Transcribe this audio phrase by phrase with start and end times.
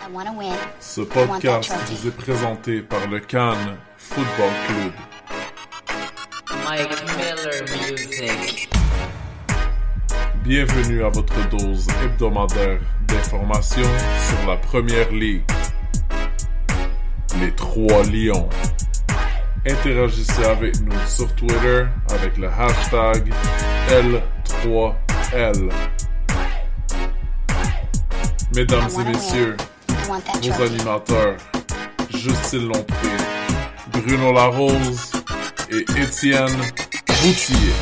[0.00, 4.92] Ce I want that podcast vous est présenté par le Cannes Football Club.
[6.64, 8.70] Mike Miller Music.
[10.44, 15.42] Bienvenue à votre dose hebdomadaire d'informations sur la première ligue.
[17.40, 18.48] Les Trois Lions.
[19.66, 23.32] Interagissez avec nous sur Twitter avec le hashtag
[23.90, 25.70] L3L.
[28.54, 29.56] Mesdames et messieurs,
[30.24, 30.62] Trophy.
[30.62, 31.36] animateurs,
[32.10, 33.08] Justine Lompré,
[33.92, 35.12] Bruno Larose
[35.70, 36.56] et Étienne
[37.06, 37.72] Boutier.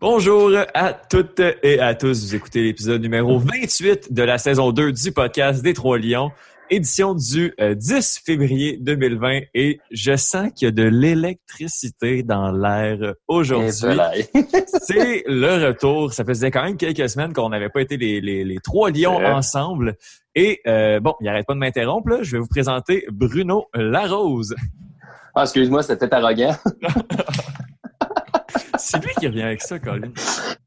[0.00, 2.24] Bonjour à toutes et à tous.
[2.24, 6.30] Vous écoutez l'épisode numéro 28 de la saison 2 du podcast des Trois Lions,
[6.70, 9.40] édition du euh, 10 février 2020.
[9.54, 13.70] Et je sens qu'il y a de l'électricité dans l'air aujourd'hui.
[13.72, 16.12] C'est le retour.
[16.12, 19.16] Ça faisait quand même quelques semaines qu'on n'avait pas été les, les, les Trois Lions
[19.16, 19.96] ensemble.
[20.34, 22.18] Et euh, bon, il n'arrête pas de m'interrompre.
[22.22, 24.54] Je vais vous présenter Bruno Larose.
[25.34, 26.54] Ah, excuse-moi, c'était arrogant.
[28.78, 30.12] C'est lui qui revient avec ça, Colin.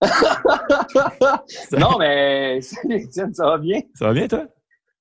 [1.78, 3.80] non, mais ça va bien?
[3.96, 4.46] Ça va bien, toi?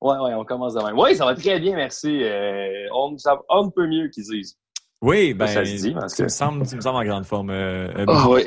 [0.01, 0.99] Ouais, ouais, on commence de même.
[0.99, 2.21] Oui, ça va très bien, merci.
[2.23, 4.57] Euh, on, ça, va un peu mieux qu'ils disent.
[5.03, 7.25] Oui, ben, Ça se dit, parce tu, que- me sembles, tu me sembles en grande
[7.27, 7.51] forme.
[7.51, 8.45] euh, euh, Ah oui.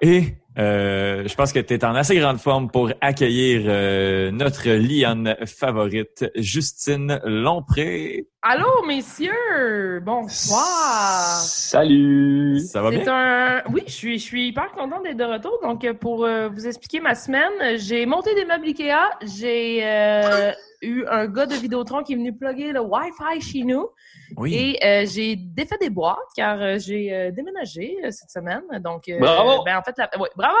[0.00, 4.68] Et euh, je pense que tu es en assez grande forme pour accueillir euh, notre
[4.68, 8.26] lionne favorite, Justine Lompré.
[8.42, 10.00] Allô, messieurs!
[10.04, 11.38] Bonsoir!
[11.40, 12.58] Salut!
[12.60, 13.14] Ça va C'est bien?
[13.14, 13.62] un...
[13.72, 15.58] Oui, je suis, je suis hyper contente d'être de retour.
[15.62, 18.92] Donc, euh, pour euh, vous expliquer ma semaine, j'ai monté des meubles Ikea.
[19.22, 20.52] J'ai euh,
[20.84, 23.88] eu un gars de Vidéotron qui est venu plugger le Wi-Fi chez nous.
[24.36, 24.54] Oui.
[24.54, 28.62] Et euh, j'ai défait des boîtes car euh, j'ai euh, déménagé euh, cette semaine.
[28.80, 29.62] Donc, euh, Bravo!
[29.64, 30.08] Ben, en fait, la...
[30.20, 30.54] ouais, bravo!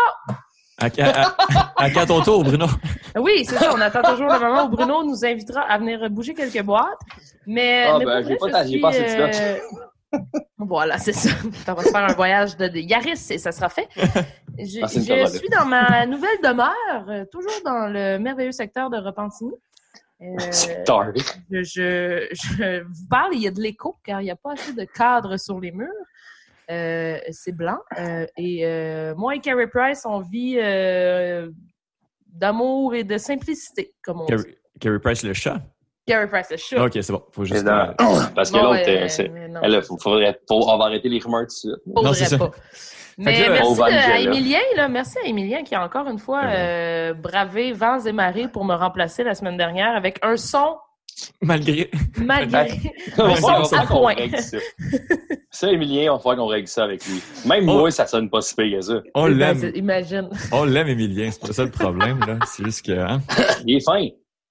[0.80, 2.66] À, à- à- à quand ton tour, Bruno?
[3.16, 3.70] Oui, c'est ça.
[3.72, 6.98] On attend toujours le moment où Bruno nous invitera à venir bouger quelques boîtes.
[7.46, 9.22] Mais, Ah, mais ben, pour j'ai vrai, pas je suis, pas assez de
[10.16, 10.18] euh,
[10.58, 11.30] Voilà, c'est ça.
[11.68, 13.88] On va se faire un voyage de, de Yaris et ça sera fait.
[13.96, 15.26] Je, Ah, je Corolla.
[15.28, 19.52] suis dans ma nouvelle demeure, toujours dans le merveilleux secteur de Repentigny.
[20.22, 20.36] Euh,
[21.50, 24.52] je, je, je vous parle, il y a de l'écho car il n'y a pas
[24.52, 25.88] assez de cadres sur les murs.
[26.70, 27.78] Euh, c'est blanc.
[27.98, 31.50] Euh, et euh, moi et Carrie Price, on vit euh,
[32.26, 34.44] d'amour et de simplicité, comme on dit.
[34.80, 35.60] Carrie, Price, le chat?
[36.06, 36.84] Carrie Price, le chat.
[36.84, 37.22] Ok, c'est bon.
[37.32, 37.64] Faut juste.
[37.64, 37.94] dans- euh,
[38.34, 39.60] Parce que Bon, l'autre, ouais, euh.
[39.62, 41.72] Elle, faut- faudrait, faut- on va arrêter les rumeurs tout de suite.
[41.84, 42.38] Faudrait Non, c'est ça.
[42.38, 42.50] pas.
[43.18, 44.20] Mais merci le à dire, là.
[44.20, 44.88] Emilien, là.
[44.88, 48.74] Merci à Emilien qui a encore une fois euh, bravé vents et marées pour me
[48.74, 50.76] remplacer la semaine dernière avec un son
[51.40, 51.90] malgré.
[52.18, 52.70] malgré.
[53.18, 54.14] On va qu'on point.
[54.14, 54.58] règle ça.
[55.50, 57.22] Ça, Emilien, on va falloir qu'on règle ça avec lui.
[57.46, 57.78] Même Oh.
[57.78, 58.94] moi, ça sonne pas si pire que ça.
[59.14, 59.70] On l'aime.
[59.76, 60.28] Imagine.
[60.50, 61.30] On l'aime, Emilien.
[61.30, 62.38] C'est pas ça le problème, là.
[62.46, 62.92] C'est juste que.
[62.98, 63.20] hein.
[63.64, 63.98] Il est fin.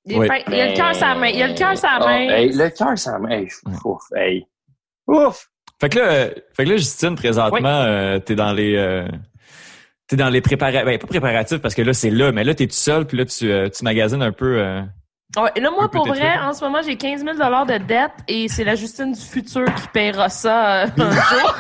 [0.06, 0.28] Il, est Oui.
[0.28, 0.38] fin.
[0.48, 1.28] Il a le cœur sur la main.
[1.28, 2.30] Il a le cœur sur la Ah, main.
[2.30, 3.30] hey, le cœur, ça main.
[3.30, 3.48] Hey,
[3.84, 4.46] ouf, hey.
[5.08, 5.50] Ouf!
[5.84, 8.76] Fait que là, euh, fait que là Justine, présentement, euh, t'es dans les.
[8.78, 9.06] euh,
[10.08, 12.68] T'es dans les préparatifs, ben pas préparatifs parce que là c'est là, mais là t'es
[12.68, 14.60] tout seul puis là tu, euh, tu magasines un peu.
[14.60, 14.82] euh,
[15.36, 16.44] Ouais, là, moi, pour vrai, trucs.
[16.44, 19.88] en ce moment, j'ai 15 000 de dette et c'est la Justine du futur qui
[19.92, 21.56] paiera ça euh, un jour.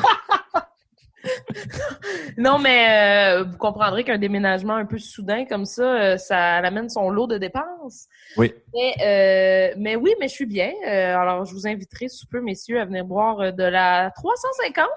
[2.38, 6.90] Non, mais euh, vous comprendrez qu'un déménagement un peu soudain comme ça, euh, ça amène
[6.90, 8.08] son lot de dépenses.
[8.38, 8.54] Oui.
[8.74, 10.72] Mais, euh, mais oui, mais je suis bien.
[10.86, 14.88] Euh, alors, je vous inviterai sous peu, messieurs, à venir boire de la 350.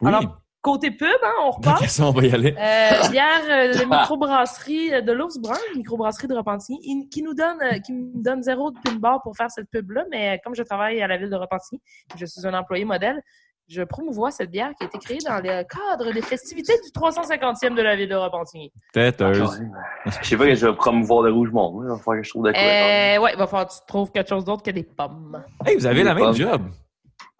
[0.00, 0.08] Oui.
[0.08, 1.78] Alors, côté pub, hein, on repart.
[1.78, 2.50] quel sens on va y aller?
[2.58, 7.92] Euh, bière de microbrasserie euh, de l'Ours Brun, microbrasserie de Repentigny, qui nous donne, qui
[7.92, 11.06] me donne zéro de pin bar pour faire cette pub-là, mais comme je travaille à
[11.06, 11.80] la ville de Repentigny,
[12.16, 13.22] je suis un employé modèle,
[13.68, 17.74] je promouvois cette bière qui a été créée dans le cadre des festivités du 350e
[17.74, 18.72] de la ville de Repentigny.
[18.92, 19.60] Têteuse.
[20.06, 21.82] Je sais pas que je vais promouvoir le rouge monde.
[21.84, 22.60] Il va falloir que je trouve de quoi.
[22.60, 25.42] Euh, ouais, il va falloir que tu trouves quelque chose d'autre que des pommes.
[25.64, 26.36] Hey, vous avez la Des même pommes.
[26.36, 26.62] job.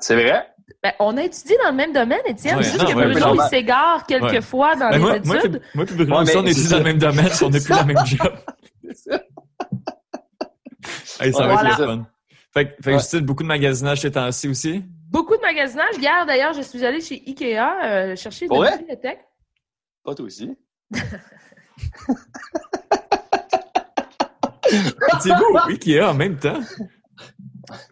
[0.00, 0.46] C'est vrai?
[0.82, 2.56] Ben, on a étudié dans le même domaine, Étienne.
[2.56, 4.40] Ouais, c'est juste non, que ouais, Bruno, il s'égare quelques Ouais.
[4.40, 5.62] fois dans Ben, les moi, moi, études.
[5.74, 7.80] moi, puis Bruno, Ouais, mais on ici dans le même domaine, on n'est plus dans
[7.86, 8.32] le même job.
[11.20, 12.06] Hey, ça va être le fun.
[12.52, 12.98] Fait, que- fait que.
[12.98, 14.84] Justine, beaucoup de magasinage ces temps-ci aussi.
[15.16, 15.96] Beaucoup de magasinage.
[15.98, 18.68] Hier, d'ailleurs, je suis allée chez Ikea euh, chercher de Ouais?
[18.68, 19.20] la bibliothèque.
[20.04, 20.50] Pas toi aussi.
[25.20, 26.60] C'est-vous Ikea en même temps?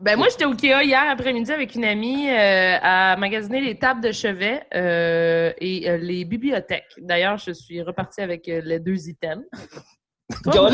[0.03, 4.03] Ben moi, j'étais au Ikea hier après-midi avec une amie euh, à magasiner les tables
[4.03, 6.93] de chevet euh, et euh, les bibliothèques.
[6.99, 9.47] D'ailleurs, je suis repartie avec euh, les deux items.
[10.53, 10.71] Toi?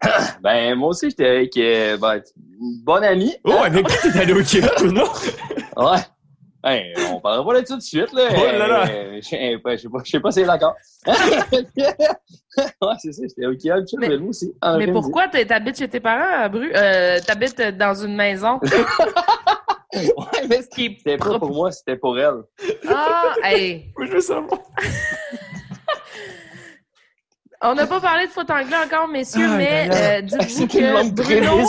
[0.42, 2.20] Ben, moi aussi, j'étais avec euh, ben,
[2.60, 3.34] une bonne amie.
[3.44, 5.04] Oh, avec qui t'es allé au Ikea, Bruno?
[5.76, 5.98] Ouais.
[6.64, 8.22] Hey, on parlera pas de ça tout de suite, là.
[8.32, 8.84] Oh là là.
[8.90, 10.74] Euh, Je sais pas, je sais pas, je sais pas si c'est d'accord.
[11.06, 13.68] ouais, c'est ça, j'étais au Ikea,
[13.98, 14.52] le Mais- aussi.
[14.62, 16.72] en Mais pourquoi t'es- t'habites chez tes parents, Bru?
[16.74, 18.58] Euh, t'habites dans une maison?
[19.94, 22.42] Ouais, mais c'était pas pour moi, c'était pour elle.
[22.86, 23.94] Ah, hey!
[23.96, 24.60] Moi, je veux savoir.
[27.62, 30.18] On n'a pas parlé de foot anglais encore, messieurs, Ah, mais d'ailleurs.
[30.18, 31.64] euh, dites-vous que Bruno.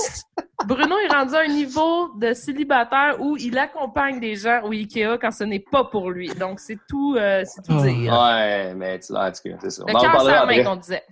[0.66, 5.18] Bruno est rendu à un niveau de célibataire où il accompagne des gens au Ikea
[5.22, 6.30] quand ce n'est pas pour lui.
[6.30, 7.84] Donc, c'est tout, euh, c'est tout Oh.
[7.84, 8.12] dire.
[8.12, 9.84] Ouais, mais tu en tout cas, c'est ça.
[9.88, 10.64] Le On en cœur main après.
[10.64, 11.04] qu'on disait.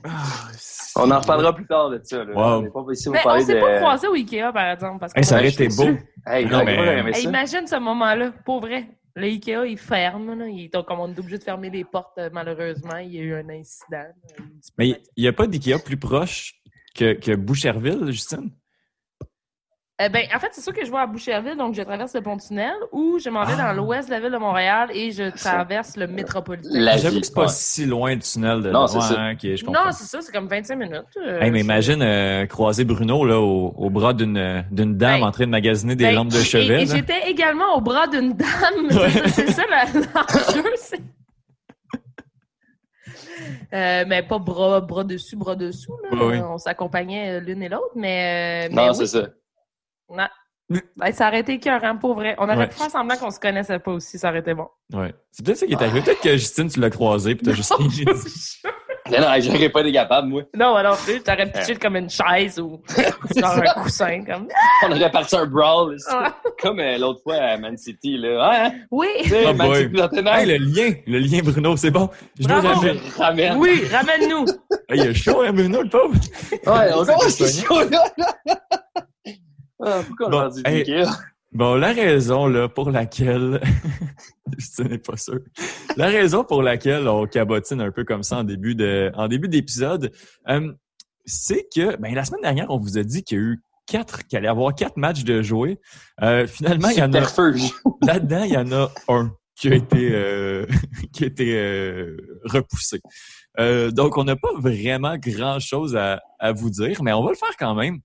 [0.98, 2.24] On en reparlera plus tard de ça.
[2.24, 2.34] Là.
[2.34, 2.42] Wow.
[2.42, 3.60] On n'est pas ici pour Mais on parler s'est de...
[3.62, 5.00] pas croisés au Ikea, par exemple.
[5.00, 5.92] Parce que Hey, ça aurait je été suis beau.
[5.92, 6.06] dessus.
[6.28, 7.10] Hey, Non, non, mais- mais...
[7.12, 7.30] Hey, ça.
[7.30, 8.88] imagine ce moment-là, pour vrai.
[9.16, 10.38] Le Ikea, il ferme.
[10.38, 10.48] Là.
[10.48, 12.98] Il est comme on est obligé de fermer les portes, euh, malheureusement.
[12.98, 13.98] Il y a eu un incident.
[13.98, 14.14] là.
[14.78, 16.62] Mais il n'y a pas d'Ikea plus proche
[16.94, 18.52] que, que Boucherville, Justine?
[19.98, 22.20] Eh ben, en fait, c'est sûr que je vais à Boucherville, donc je traverse le
[22.22, 23.72] pont-tunnel, ou je m'en vais Ah.
[23.74, 26.98] dans l'ouest de la ville de Montréal et je traverse le métropolitain.
[26.98, 27.48] J'avoue que c'est pas ouais.
[27.48, 29.32] si loin du tunnel de Non, c'est ça.
[29.42, 29.86] Je comprends.
[29.86, 31.02] Non, c'est ça, c'est comme 25 minutes.
[31.16, 35.28] euh, Hey, mais imagine euh, croiser Bruno là, au, au bras d'une d'une dame Ben,
[35.28, 36.84] en train de magasiner des Ben, lampes de et- chevet.
[36.84, 38.90] Et, j'étais également au bras d'une dame.
[38.92, 39.10] Ouais.
[39.30, 40.64] C'est ça- l'enjeu.
[40.76, 41.02] c'est-
[43.74, 45.96] Euh, mais pas bras, bras dessus, bras dessous.
[46.12, 46.48] Là.
[46.50, 48.96] On s'accompagnait l'une et l'autre, mais, euh, mais Non, oui.
[48.96, 49.28] c'est ça.
[50.10, 50.28] Non.
[50.98, 52.36] Ben, ça aurait été écœurant, pour vrai.
[52.40, 52.68] On aurait Ouais.
[52.68, 54.68] pu faire semblant qu'on se connaissait pas aussi, ça aurait été bon.
[54.94, 55.14] Ouais.
[55.32, 56.02] C'est peut-être ça qui est arrivé.
[56.02, 58.04] Peut-être que Justine, tu l'as croisé puis t'as juste dit,
[59.12, 60.42] Mais non, j'aurais pas été capable, moi.
[60.56, 62.82] non, alors plus, t'aurais pitché comme une chaise ou
[63.38, 64.24] genre un coussin.
[64.26, 64.48] Comme...
[64.84, 65.98] On aurait parti un brawl.
[66.10, 66.34] Ah.
[66.60, 68.18] comme euh, l'autre fois à Man City.
[68.18, 68.50] Là.
[68.50, 68.72] Ouais, hein?
[68.90, 69.08] Oui,
[69.48, 69.84] Oh Man boy.
[69.84, 70.36] City Tottenham.
[70.40, 72.10] Hey, le lien, le lien Bruno, c'est bon.
[72.40, 72.82] Je dois Bravo.
[72.82, 73.58] jamais- Ramène.
[73.58, 74.46] oui, ramène-nous.
[74.90, 76.16] Hey, il a chaud, hein, Bruno, le pauvre?
[76.52, 78.04] Ouais, on c'est chaud, là.
[79.84, 81.06] Ah, pourquoi on Bon, a dit hey.
[81.52, 83.62] Bon, la raison là, pour laquelle.
[84.58, 85.40] Je n'est pas sûr.
[85.96, 89.48] La raison pour laquelle on cabotine un peu comme ça en début de, en début
[89.48, 90.12] d'épisode,
[90.50, 90.74] euh,
[91.26, 94.28] c'est que ben, la semaine dernière, on vous a dit qu'il y a eu quatre,
[94.28, 95.80] qu'il allait y avoir quatre matchs de jouer.
[96.22, 97.22] Euh, finalement, il y en a
[98.06, 100.66] là-dedans, il y en a un qui a été euh,
[101.14, 103.00] qui a été euh, repoussé.
[103.94, 107.56] Donc, on n'a pas vraiment grand-chose à, à vous dire, mais on va le faire
[107.58, 108.00] quand même.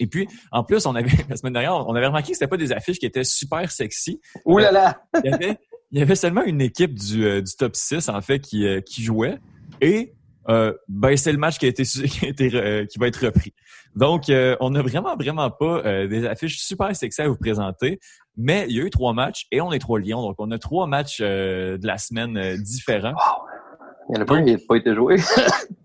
[0.00, 2.56] Et puis, en plus, on avait la semaine dernière, on avait remarqué que c'était pas
[2.56, 4.20] des affiches qui étaient super sexy.
[4.44, 5.00] Ouh là là.
[5.24, 5.58] Il y avait,
[5.92, 8.80] il y avait seulement une équipe du, euh, du top 6, en fait, qui, euh,
[8.80, 9.38] qui jouait.
[9.80, 10.14] Et
[10.48, 13.24] euh, ben, c'est le match qui a été, qui, a été, euh, qui va être
[13.24, 13.54] repris.
[13.96, 17.98] Donc, euh, on n'a vraiment, vraiment pas euh, des affiches super sexy à vous présenter.
[18.36, 20.22] Mais il y a eu trois matchs et on est trois lions.
[20.22, 23.14] Donc, on a trois matchs euh, de la semaine euh, différents.
[24.08, 25.16] Il y en a pas un qui n'a pas été joué.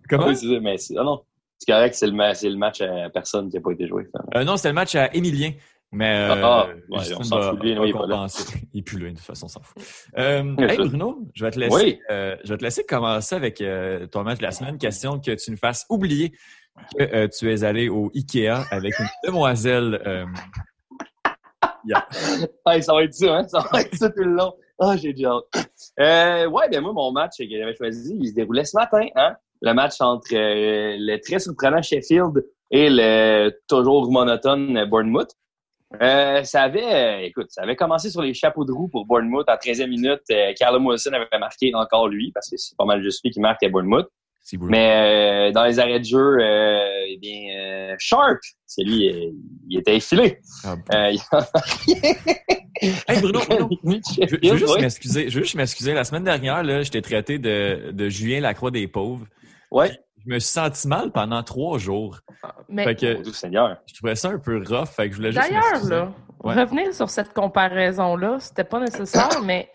[0.09, 0.33] Comment?
[0.33, 1.21] Ça, mais ah non.
[1.57, 4.07] C'est correct, c'est le, ma- c'est le match à personne qui n'a pas été joué.
[4.35, 5.51] Euh, non, c'était le match à Émilien.
[5.91, 8.27] Mais euh, Ah, ouais, on s'en fout lui, il est pas là.
[8.73, 9.81] Il est plus là, de toute façon, on s'en fout.
[10.17, 10.77] Euh, C'est hey.
[10.89, 11.99] Bruno, je vais te laisser, Oui.
[12.11, 13.63] euh, je vais te laisser commencer avec
[14.11, 14.77] ton match de la semaine.
[14.77, 16.33] Question que tu nous fasses oublier
[16.99, 20.01] que tu es allé au Ikea avec une demoiselle.
[22.65, 23.47] Hey, ça va être ça, hein?
[23.47, 24.53] Ça va être ça tout le long.
[24.79, 25.69] Ah, j'ai déjà hâte.
[26.51, 29.35] Ouais, ben moi, mon match que j'avais choisi, il se déroulait ce matin, hein?
[29.65, 35.31] Le match entre euh, le très surprenant Sheffield et le toujours monotone Bournemouth.
[36.01, 39.47] Euh, ça avait, euh, écoute, ça avait commencé sur les chapeaux de roue pour Bournemouth
[39.47, 40.21] à 13e minute.
[40.31, 43.39] Euh, Callum Wilson avait marqué encore lui, parce que c'est pas mal juste lui qui
[43.39, 44.07] marque à Bournemouth.
[44.53, 49.31] Mais euh, dans les arrêts de jeu, euh, eh bien, euh, Sharp, c'est lui, euh,
[49.67, 50.37] il était effilé.
[50.63, 51.11] Ah, Euh,
[51.87, 51.95] il
[53.07, 55.29] Hey Bruno, Bruno, je, je veux juste m'excuser.
[55.29, 55.93] Je veux juste m'excuser.
[55.93, 59.25] La semaine dernière, là, t'ai traité de, de Julien Lacroix des pauvres.
[59.71, 59.97] Ouais.
[60.25, 62.17] Je me suis senti mal pendant trois jours.
[62.67, 63.77] Mais Fait que Mon Dieu Seigneur.
[63.87, 64.87] je trouvais ça un peu rough.
[64.87, 66.11] Fait que je voulais juste d'ailleurs, là,
[66.43, 66.53] Ouais.
[66.55, 69.69] revenir sur cette comparaison-là, c'était pas nécessaire, mais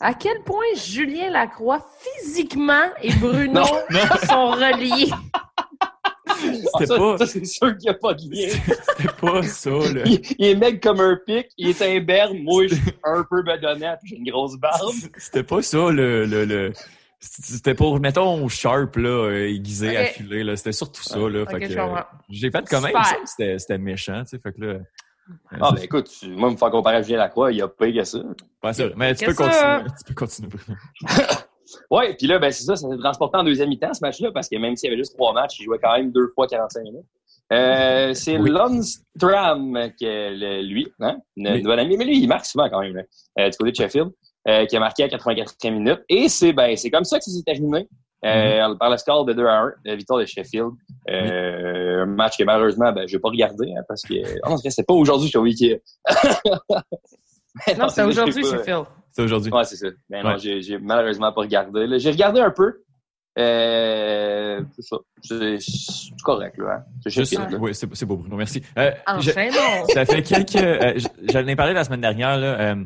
[0.00, 3.98] à quel point Julien Lacroix, physiquement, et Bruno Non.
[4.28, 5.10] sont reliés?
[6.74, 8.48] Ah, ça, pas, ça, c'est sûr qu'il n'y a pas de lien.
[8.96, 10.02] c'était pas ça, là.
[10.04, 13.42] Il, il est mec comme un pic, il est imberbe, moi je suis un peu
[13.42, 14.92] bedonnant puis j'ai une grosse barbe.
[15.16, 16.72] C'était pas ça, le, le, le-
[17.20, 19.96] C'était pour, mettons, sharp, là, euh, aiguisé, Ok.
[19.96, 20.54] affilé, là.
[20.56, 21.44] C'était surtout ça, là.
[21.46, 21.96] Fait que, euh,
[22.28, 22.94] j'ai fait quand même
[23.24, 24.38] c'était, c'était méchant, tu sais.
[24.38, 24.78] Fait que là.
[25.60, 27.90] Ah ben écoute, tu- moi me faire comparer à Julien Lacroix, il y a pas
[27.92, 28.18] que ça.
[28.72, 28.94] C'est vrai.
[28.96, 29.44] Mais tu Que peux ça.
[29.44, 29.90] continuer.
[29.98, 30.50] Tu peux continuer.
[31.90, 34.48] Ouais, puis là, ben, c'est ça, ça s'est transporté en deuxième mi-temps, ce match-là, parce
[34.48, 36.82] que même s'il y avait juste trois matchs, il jouait quand même deux fois 45
[36.82, 37.04] minutes.
[37.52, 38.48] Euh, c'est Oui.
[38.50, 41.62] Lundstram, qui est le- lui, hein, notre Oui.
[41.62, 43.02] nouvel ami, mais lui, il marque souvent quand même, là,
[43.40, 44.10] euh, du côté de Sheffield,
[44.48, 46.00] euh, qui a marqué à 84e minute.
[46.08, 47.86] Et c'est ben, c'est comme ça que ça s'est terminé.
[48.24, 50.70] euh, par le score de 2 à 1, la victoire de Sheffield.
[51.08, 54.14] Euh, Un match que malheureusement, ben, je vais pas regarder hein, parce que
[54.48, 56.14] oh, c'est pas aujourd'hui que oublié que.
[57.78, 58.84] Non, c'est aujourd'hui, Sheffield.
[59.10, 59.50] C'est aujourd'hui.
[59.52, 59.88] Ouais, c'est ça.
[60.10, 60.38] Mais non, Ouais.
[60.38, 61.86] j'ai, j'ai malheureusement pas regardé.
[61.98, 62.82] J'ai regardé un peu.
[63.38, 64.96] Euh, c'est ça.
[65.22, 65.58] C'est,
[66.24, 66.78] correct, là.
[66.78, 66.82] Hein?
[67.08, 68.36] C'est oui, c'est beau, Bruno.
[68.36, 68.62] Merci.
[68.78, 68.90] Euh,
[69.20, 69.86] je- Enchaînons.
[69.94, 70.56] ça fait quelques.
[70.56, 70.94] euh,
[71.32, 72.36] J'en ai parlé la semaine dernière.
[72.36, 72.84] Là, euh,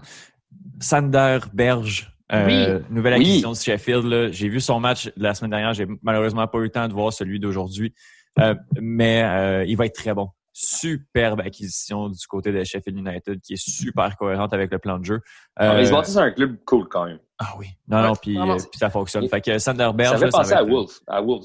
[0.83, 3.21] Sander Berge, euh, nouvelle Oui.
[3.21, 4.33] acquisition de Sheffield.
[4.33, 5.73] J'ai vu son match de la semaine dernière.
[5.75, 7.95] J'ai malheureusement pas eu le temps de voir celui d'aujourd'hui.
[8.41, 10.29] Euh, mais euh, il va être très bon.
[10.55, 15.05] Superbe acquisition du côté de Sheffield United qui est super cohérente avec le plan de
[15.05, 15.21] jeu.
[15.57, 17.19] Ah, mais ils se Euh, bâtissent un club cool quand même.
[17.39, 17.69] ah oui.
[17.89, 19.29] Non, non, puis euh, ça fonctionne.
[19.29, 20.19] Fait que Sander Berge.
[20.19, 20.59] Ça fait ça penser à.
[21.17, 21.45] À Wolves.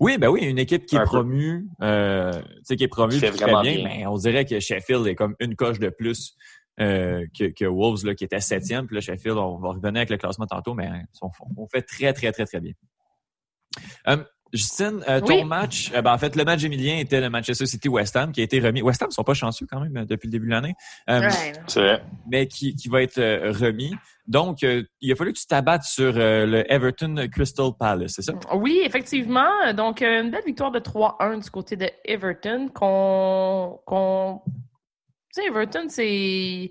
[0.00, 3.18] oui, ben oui, une équipe qui est Un promue, euh, tu sais, qui est promue
[3.18, 3.30] bien,
[3.62, 3.84] bien.
[3.84, 6.34] mais on dirait que Sheffield est comme une coche de plus
[6.80, 8.86] euh, que, que Wolves, là, qui était septième.
[8.86, 10.88] Puis là, Sheffield, on va revenir avec le classement tantôt, mais
[11.22, 12.72] on, on fait très, très, très, très bien.
[14.08, 14.16] Euh,
[14.52, 15.44] Justine, euh, ton Oui.
[15.44, 18.44] match, euh, ben, en fait, le match Emilien était le Manchester City-West Ham qui a
[18.44, 18.82] été remis.
[18.82, 20.74] West Ham sont pas chanceux quand même depuis le début de l'année,
[21.08, 21.52] euh, Ouais.
[21.68, 22.02] C'est vrai.
[22.28, 23.94] mais qui, qui va être euh, remis.
[24.26, 28.22] Donc, euh, il a fallu que tu t'abattes sur euh, le Everton Crystal Palace, c'est
[28.22, 28.32] ça?
[28.54, 29.72] Oui, effectivement.
[29.72, 32.70] Donc, euh, une belle victoire de 3-1 du côté de Everton.
[32.74, 33.80] Qu'on.
[33.86, 34.40] qu'on...
[35.34, 36.70] Tu sais, Everton, c'est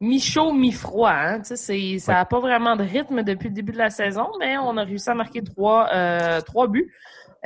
[0.00, 1.10] mi-chaud, mi-froid.
[1.10, 1.42] Hein?
[1.44, 4.76] C'est- ça n'a pas vraiment de rythme depuis le début de la saison, mais on
[4.76, 6.92] a réussi à marquer trois, euh, trois buts.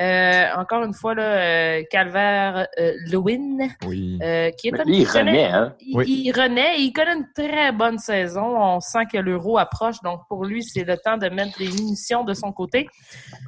[0.01, 4.19] Euh, encore une fois, là, euh, Calvaire euh, Lewin, Oui.
[4.23, 5.77] euh, qui est Mais un- lui, il connaît- renaît, hein.
[5.81, 6.23] il, Oui.
[6.25, 8.57] il renaît et il connaît une très bonne saison.
[8.57, 12.25] On sent que l'euro approche, donc pour lui, c'est le temps de mettre les munitions
[12.25, 12.89] de son côté.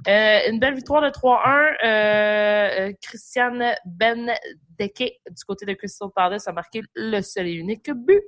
[0.08, 1.72] Euh, une belle victoire de 3-1.
[1.84, 7.90] Euh, euh, Christiane Bendeke du côté de Crystal Palace a marqué le seul et unique
[7.90, 8.20] but.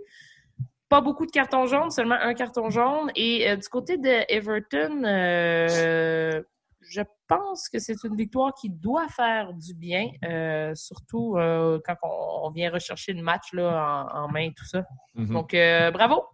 [0.89, 3.11] Pas beaucoup de cartons jaunes, seulement un carton jaune.
[3.17, 6.43] Et euh, du côté de Everton, euh,
[6.91, 11.97] je pense que c'est une victoire qui doit faire du bien, euh, surtout euh, quand
[12.03, 14.83] on, on vient rechercher le match là, en, en main et tout ça.
[15.15, 15.33] Mhm.
[15.33, 16.25] Donc, euh, bravo.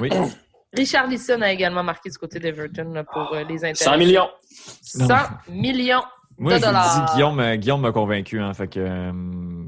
[0.00, 0.10] Oui.
[0.72, 3.74] Richard Lisson a également marqué du côté d'Everton pour euh, les intérêts.
[3.74, 4.28] 100 millions.
[4.82, 5.14] 100
[5.48, 6.02] millions
[6.38, 7.04] Moi, de je vous dollars.
[7.06, 8.78] dis, Guillaume, Guillaume m'a convaincu, hein, fait que...
[8.80, 9.12] euh,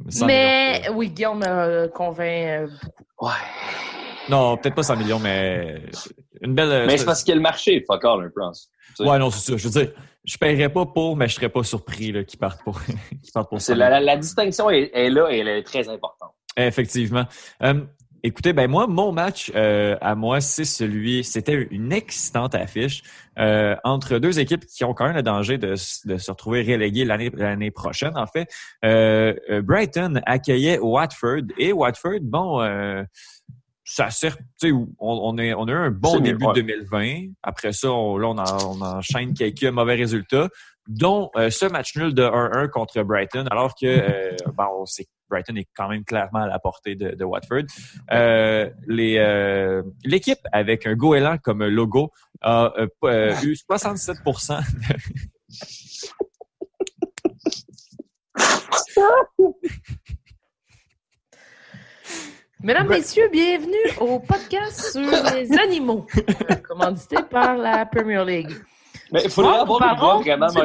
[0.08, 3.26] 100 Mais millions, oui, Guillaume me convainc euh, beaucoup.
[3.26, 3.32] Ouais.
[4.28, 5.82] Non, peut-être pas 100 millions, mais
[6.42, 6.70] une belle...
[6.70, 8.40] euh, Mais c'est parce qu'il y a le marché, fuck all, un peu.
[8.52, 9.04] tu sais.
[9.04, 9.56] Ouais, non, c'est ça.
[9.56, 9.92] Je veux dire,
[10.24, 12.80] je paierais pas pour, mais je serais pas surpris qu'ils partent pour,
[13.34, 16.32] partent 100 la, la, la distinction est, est là et elle est très importante.
[16.56, 17.24] Effectivement.
[17.62, 17.82] Euh,
[18.22, 21.24] écoutez, ben moi, mon match euh, à moi, c'est celui.
[21.24, 23.02] C'était une excitante affiche
[23.38, 27.30] euh, entre deux équipes qui ont quand même le danger de, se retrouver reléguées l'année
[27.34, 28.16] l'année prochaine.
[28.16, 28.48] En fait,
[29.62, 32.60] Brighton accueillait Watford et Watford, bon.
[33.94, 36.54] Ça sert, tu sais, on, on, est, on a eu un bon mieux, début ouais.
[36.54, 37.32] 2020.
[37.42, 40.48] Après ça, on, là, on, en- on enchaîne quelques mauvais résultats,
[40.88, 45.04] dont euh, ce match nul de 1-1 contre Brighton, alors que euh, ben, on sait
[45.04, 47.64] que Brighton est quand même clairement à la portée de, de Watford.
[48.12, 48.70] Euh,
[50.04, 52.72] l'équipe avec un goéland comme logo a
[53.42, 54.62] eu 67% de...
[62.62, 68.50] Mesdames, Ben- messieurs, bienvenue au podcast sur les animaux, euh, commandité par la Premier League.
[69.12, 70.60] Mais il faudrait Bon, avoir une voix vraiment tout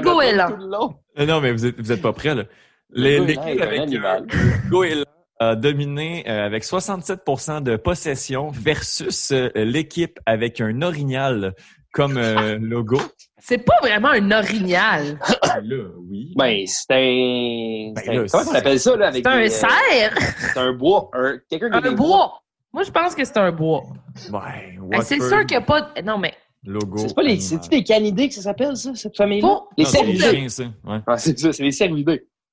[0.60, 0.96] le long.
[1.18, 2.44] Euh, Non, mais vous êtes, vous êtes pas prêts, là.
[2.92, 4.28] Les- Le goéland L'équipe avec animal.
[4.32, 5.04] un goéland
[5.40, 11.54] a dominé euh, avec 67% de possession versus euh, l'équipe avec un orignal
[11.98, 12.98] comme euh, logo.
[13.40, 15.20] C'est pas vraiment un orignal.
[15.42, 16.34] Ah, là, oui.
[16.38, 17.94] Ben, c'est un.
[17.94, 19.08] Ben c'est là, comment c'est- on appelle ça, là?
[19.08, 20.34] avec C'est un des, euh, cerf.
[20.54, 21.10] C'est un bois.
[21.14, 22.42] Un, quelqu'un qui a Un bois.
[22.74, 23.84] Moi, je pense que c'est un bois.
[24.32, 26.02] Ouais, Ben, c'est sûr qu'il n'y a pas de...
[26.04, 26.98] Non, mais Logo.
[26.98, 27.40] C'est pas les.
[27.40, 29.48] C'est-tu des canidés que ça s'appelle, ça, cette famille-là?
[29.48, 30.20] Pour- Les c'est cervidés.
[30.38, 30.64] chiens, ça.
[30.84, 31.00] Ouais.
[31.08, 32.28] Ah, c'est ça, c'est les cervidés.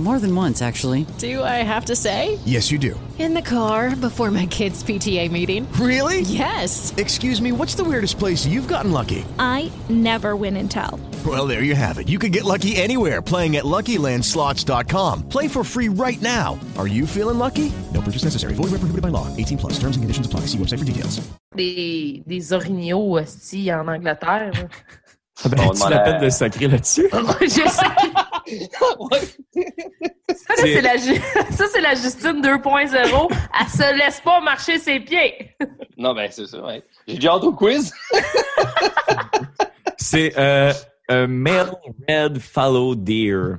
[0.00, 1.04] More than once, actually.
[1.18, 2.38] Do I have to say?
[2.46, 2.98] Yes, you do.
[3.18, 5.70] In the car before my kids' PTA meeting.
[5.72, 6.22] Really?
[6.22, 6.94] Yes.
[6.96, 9.26] Excuse me, what's the weirdest place you've gotten lucky?
[9.38, 10.98] I never win and tell.
[11.26, 12.08] Well, there you have it.
[12.08, 15.28] You can get lucky anywhere playing at LuckyLandSlots.com.
[15.28, 16.58] Play for free right now.
[16.78, 17.70] Are you feeling lucky?
[17.92, 18.54] No purchase necessary.
[18.54, 19.26] Void where prohibited by law.
[19.36, 19.74] 18 plus.
[19.74, 20.46] Terms and conditions apply.
[20.46, 21.20] See website for details.
[21.54, 24.50] Des, des orignaux hosties en Angleterre.
[24.54, 24.68] là.
[25.44, 27.08] Ah ben, On tu demande la peine de sacrer là-dessus?
[27.42, 28.29] Je sais.
[29.52, 31.20] Ça, c'est la, Ju-
[31.80, 33.28] la Justine 2.0.
[33.60, 35.54] Elle se laisse pas marcher ses pieds.
[35.96, 36.82] Non, ben, c'est ça, ouais.
[37.06, 37.92] J'ai déjà hâte au quiz.
[39.98, 40.72] C'est euh,
[41.08, 41.72] un male
[42.08, 43.58] red fallow deer.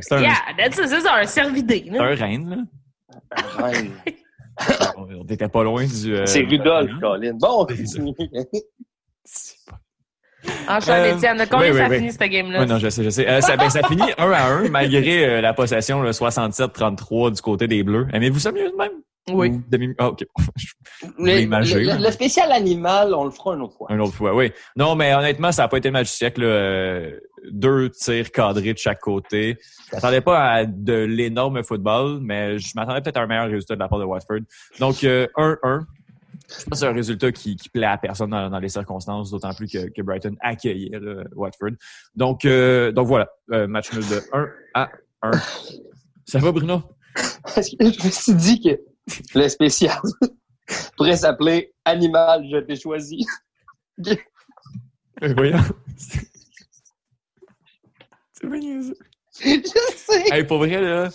[0.00, 0.34] C'est un, Yeah,
[0.72, 1.84] c'est un cervidé.
[1.86, 2.04] c'est là.
[2.04, 2.66] un reine,
[3.28, 3.62] là.
[3.62, 3.90] Ouais.
[4.96, 6.14] On était pas loin du...
[6.16, 6.98] euh, C'est Rudolph, hein?
[7.00, 7.34] Colin.
[7.34, 7.66] Bon.
[9.24, 9.78] C'est pas-
[10.68, 11.44] Enchaîne, Euh, Étienne.
[11.50, 11.96] Combien oui, oui, ça oui.
[11.98, 12.60] finit, cette game-là?
[12.60, 13.28] Ouais, non, je sais, je sais.
[13.28, 17.42] Euh, ça, ben, ça finit 1 à 1, malgré euh, la possession, le 67-33 du
[17.42, 18.06] côté des Bleus.
[18.12, 18.92] Aimez-vous ça mieux de même?
[19.30, 19.50] Oui.
[19.50, 20.24] Ou demi- Ah, OK.
[21.18, 23.88] Le, imagé, le- spécial animal, on le fera une autre fois.
[23.90, 24.52] Une autre fois, oui.
[24.76, 26.40] Non, mais honnêtement, ça n'a pas été le match du siècle.
[26.42, 26.46] là.
[26.46, 27.10] Euh,
[27.50, 29.56] deux tirs cadrés de chaque côté.
[29.90, 33.74] Je m'attendais pas à de l'énorme football, mais je m'attendais peut-être à un meilleur résultat
[33.74, 34.38] de la part de Watford.
[34.78, 35.80] Donc, euh, 1-1.
[36.48, 39.30] Je pense que c'est un résultat qui, qui plaît à personne dans, dans les circonstances,
[39.30, 41.72] d'autant plus que, que Brighton accueillait là, Watford.
[42.14, 44.90] Donc, euh, donc voilà, euh, match nul de 1 à
[45.22, 45.30] 1.
[46.26, 46.82] Ça va, Bruno?
[47.42, 48.80] Parce que je me suis dit que
[49.38, 49.98] le spécial
[50.96, 53.26] pourrait s'appeler Animal, je t'ai choisi.
[54.06, 55.58] Euh, Voyons.
[58.32, 58.82] C'est bien
[59.40, 60.24] je sais.
[60.30, 61.08] Hey, pour vrai, là,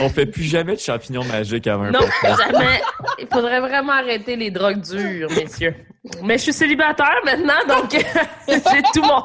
[0.00, 2.80] on fait plus jamais de champignons magiques avant un Non, jamais.
[3.18, 5.74] Il faudrait vraiment arrêter les drogues dures, messieurs.
[6.22, 7.90] Mais je suis célibataire maintenant, donc
[8.48, 9.22] j'ai tout mon,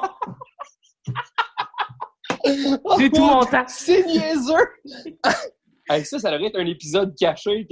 [2.99, 3.65] j'ai tout mon temps.
[3.67, 4.67] C'est niaiseux!
[5.89, 7.67] Avec ça, ça devrait être un épisode caché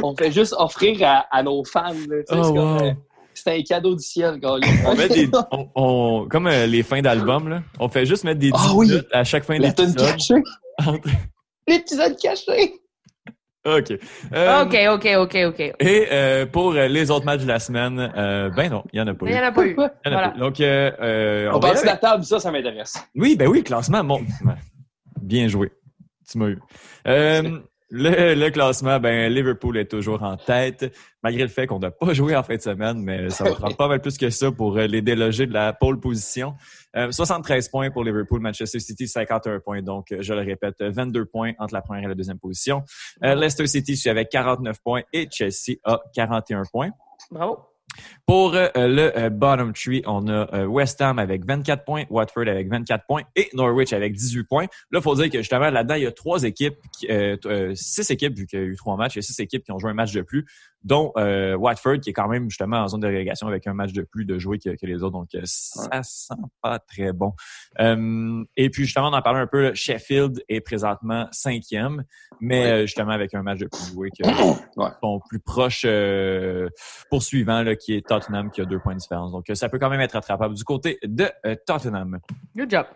[0.00, 1.92] qu'on fait juste offrir à, à nos fans.
[1.94, 2.82] Oh, c'est comme, wow.
[2.84, 2.92] euh,
[3.32, 4.60] c'est un cadeau du ciel, Colin.
[4.86, 7.62] On met des, on, on- comme euh, les fins d'album, là.
[7.80, 8.92] On fait juste mettre des 10 Ah oui.
[9.10, 10.42] à chaque fin d'épisode.
[11.68, 12.74] L'épisode caché.
[13.64, 13.92] OK.
[14.34, 15.60] Euh, OK, OK, OK, OK.
[15.78, 19.06] Et euh, pour les autres matchs de la semaine, euh, ben non, il n'y en
[19.06, 19.38] a pas Mais il eu.
[19.38, 19.76] n'y en a pas eu.
[19.76, 20.28] Il y en a Voilà.
[20.30, 20.40] pas eu.
[20.40, 20.56] Donc,
[21.52, 22.96] On on parle de la table, ça, ça m'intéresse.
[23.14, 24.02] Oui, ben oui, classement.
[24.02, 24.20] Bon,
[25.20, 25.70] bien joué.
[26.28, 26.58] Tu m'as eu.
[27.06, 27.58] Euh,
[27.90, 32.14] le, le classement, ben Liverpool est toujours en tête, malgré le fait qu'on n'a pas
[32.14, 34.76] joué en fin de semaine, mais ça va prendre pas mal plus que ça pour
[34.78, 36.54] les déloger de la pole position.
[36.96, 41.24] Euh, 73 points pour Liverpool, Manchester City 51 points, donc euh, je le répète, 22
[41.26, 42.82] points entre la première et la deuxième position.
[43.24, 46.90] Euh, Leicester City suit avec 49 points et Chelsea a 41 points.
[47.30, 47.72] Bravo.
[48.26, 52.48] Pour euh, le euh, bottom tree, on a euh, West Ham avec 24 points, Watford
[52.48, 54.66] avec 24 points et Norwich avec 18 points.
[54.90, 57.74] Là, il faut dire que justement, là-dedans, il y a trois équipes, qui, euh, euh,
[57.74, 59.72] six équipes, vu qu'il y a eu trois matchs, il y a six équipes qui
[59.72, 60.46] ont joué un match de plus,
[60.84, 63.92] dont euh, Watford, qui est quand même justement en zone de relégation avec un match
[63.92, 65.12] de plus de jouer que, que les autres.
[65.12, 67.32] Donc, euh, ça sent pas très bon.
[67.80, 72.04] Euh, et puis, justement, on en parlait un peu, Sheffield est présentement cinquième,
[72.40, 74.28] mais euh, justement avec un match de plus joué que
[75.02, 76.68] son plus proche euh,
[77.10, 79.32] poursuivant, là, qui est Tottenham, qui a deux points de différence.
[79.32, 82.18] Donc, euh, ça peut quand même être attrapable du côté de euh, Tottenham.
[82.56, 82.86] Good job.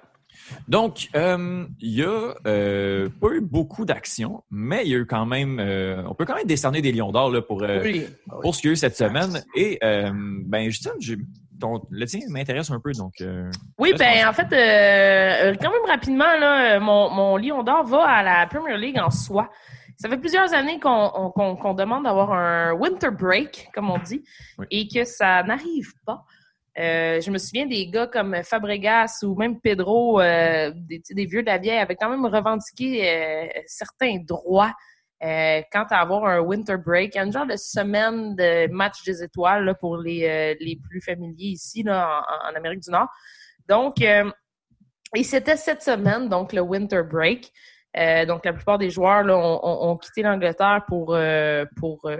[0.68, 5.06] Donc, euh, il y a euh, pas eu beaucoup d'actions, mais il y a eu
[5.06, 8.06] quand même, euh, on peut quand même décerner des lions d'or là, pour, euh, Oui.
[8.42, 9.42] pour ce qu'il y a eu cette semaine.
[9.54, 11.18] Et, euh, ben, Justine, j'ai-
[11.58, 13.14] ton, le tien m'intéresse un peu, donc...
[13.22, 14.48] euh, Oui, ben en fait,
[15.60, 19.50] quand même rapidement, là, mon, mon Lion d'or va à la Premier League en soi.
[19.98, 23.96] Ça fait plusieurs années qu'on on- qu'on- qu'on demande d'avoir un winter break, comme on
[23.98, 24.22] dit,
[24.58, 24.66] Oui.
[24.70, 26.22] et que ça n'arrive pas.
[26.78, 31.46] Euh, je me souviens des gars comme Fabregas ou même Pedro, euh, des, vieux de
[31.46, 34.72] la vieille, avaient quand même revendiqué euh, certains droits
[35.18, 39.96] quant à avoir un winter break, un genre de semaine de match des étoiles pour
[39.96, 43.08] les, les plus familiers ici là, en, Amérique du Nord.
[43.66, 47.50] Donc, et c'était cette semaine, donc le winter break.
[48.28, 51.16] Donc, la plupart des joueurs ont, quitté l'Angleterre pour,
[51.76, 52.10] pour,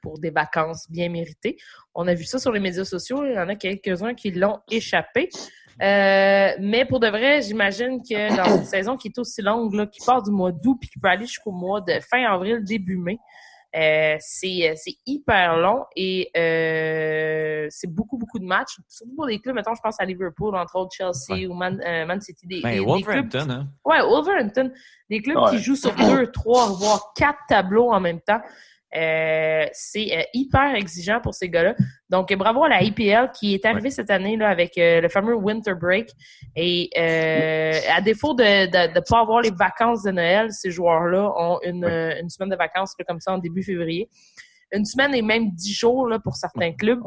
[0.00, 1.56] pour des vacances bien méritées.
[1.94, 3.24] On a vu ça sur les médias sociaux.
[3.24, 5.28] Il y en a quelques-uns qui l'ont échappé.
[5.80, 9.86] Euh, mais pour de vrai, j'imagine que dans une saison qui est aussi longue, là,
[9.86, 12.96] qui part du mois d'août puis qui peut aller jusqu'au mois de fin avril, début
[12.96, 13.18] mai,
[13.76, 18.76] euh, c'est c'est hyper long et euh, c'est beaucoup, beaucoup de matchs.
[18.88, 21.46] Surtout pour des clubs, mettons, je pense à Liverpool, entre autres Chelsea Ouais.
[21.46, 22.46] ou Man, euh, Man City.
[22.46, 23.68] Des, Ben, des- des Wolverhampton, clubs- hein.
[23.84, 24.72] Ouais, Wolverhampton.
[25.10, 25.50] Des clubs Ouais.
[25.50, 28.40] qui jouent sur deux, trois, voire quatre tableaux en même temps.
[28.96, 31.74] Euh, c'est euh, hyper exigeant pour ces gars-là.
[32.08, 35.34] Donc, bravo à la IPL qui est arrivée cette année là, avec euh, le fameux
[35.34, 36.10] Winter Break.
[36.56, 41.58] Et à défaut de ne de, pas avoir les vacances de Noël, ces joueurs-là ont
[41.64, 44.08] une, une semaine de vacances comme ça en début février.
[44.72, 47.02] Une semaine et même dix jours là, pour certains clubs.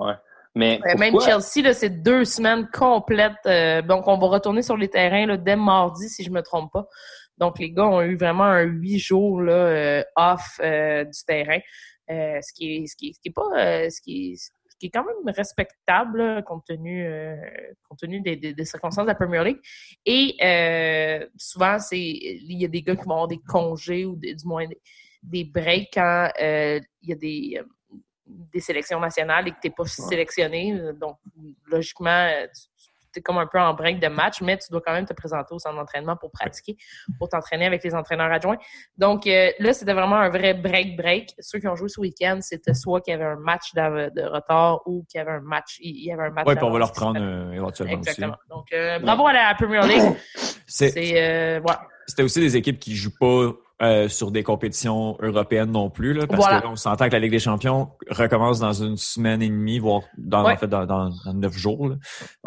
[0.54, 3.86] Mais même Chelsea, c'est deux semaines complètes.
[3.88, 6.88] donc, on va retourner sur les terrains là, dès mardi, si je me trompe pas.
[7.42, 11.60] Donc, les gars ont eu vraiment un huit jours là, euh, off euh, du terrain,
[12.12, 13.90] euh, ce, qui est, ce, qui est, ce qui est pas...
[13.90, 17.08] ce qui est, ce qui est quand même respectable compte tenu,
[17.88, 19.60] compte tenu des, des, circonstances de la Premier League.
[20.08, 20.36] Et
[21.38, 24.66] souvent, c'est il y a des gars qui vont avoir des congés ou du moins
[25.22, 27.62] des, breaks quand il y a des,
[28.26, 30.80] des sélections nationales et que tu n'es pas sélectionné.
[31.00, 31.18] Donc,
[31.68, 32.32] logiquement,
[33.20, 35.54] es comme un peu en break de match, mais tu dois quand même te présenter
[35.54, 36.78] au centre d'entraînement pour pratiquer,
[37.18, 38.58] pour t'entraîner avec les entraîneurs adjoints.
[38.98, 41.36] Donc euh, là, c'était vraiment un vrai break-break.
[41.40, 44.82] Ceux qui ont joué ce week-end, c'était soit qu'il y avait un match de, retard
[44.86, 45.78] ou qu'il y avait un match.
[45.82, 46.46] Il y avait un match.
[46.48, 48.38] Oui, puis on va le reprendre euh, éventuellement Exactement.
[48.50, 50.18] Donc euh, bravo à la Premier League.
[50.68, 56.28] C'était aussi des équipes qui jouent pas euh, sur des compétitions européennes non plus, là,
[56.28, 59.80] parce que on s'entend que la Ligue des Champions recommence dans une semaine et demie,
[59.80, 61.96] voire dans, en fait dans, dans, neuf jours.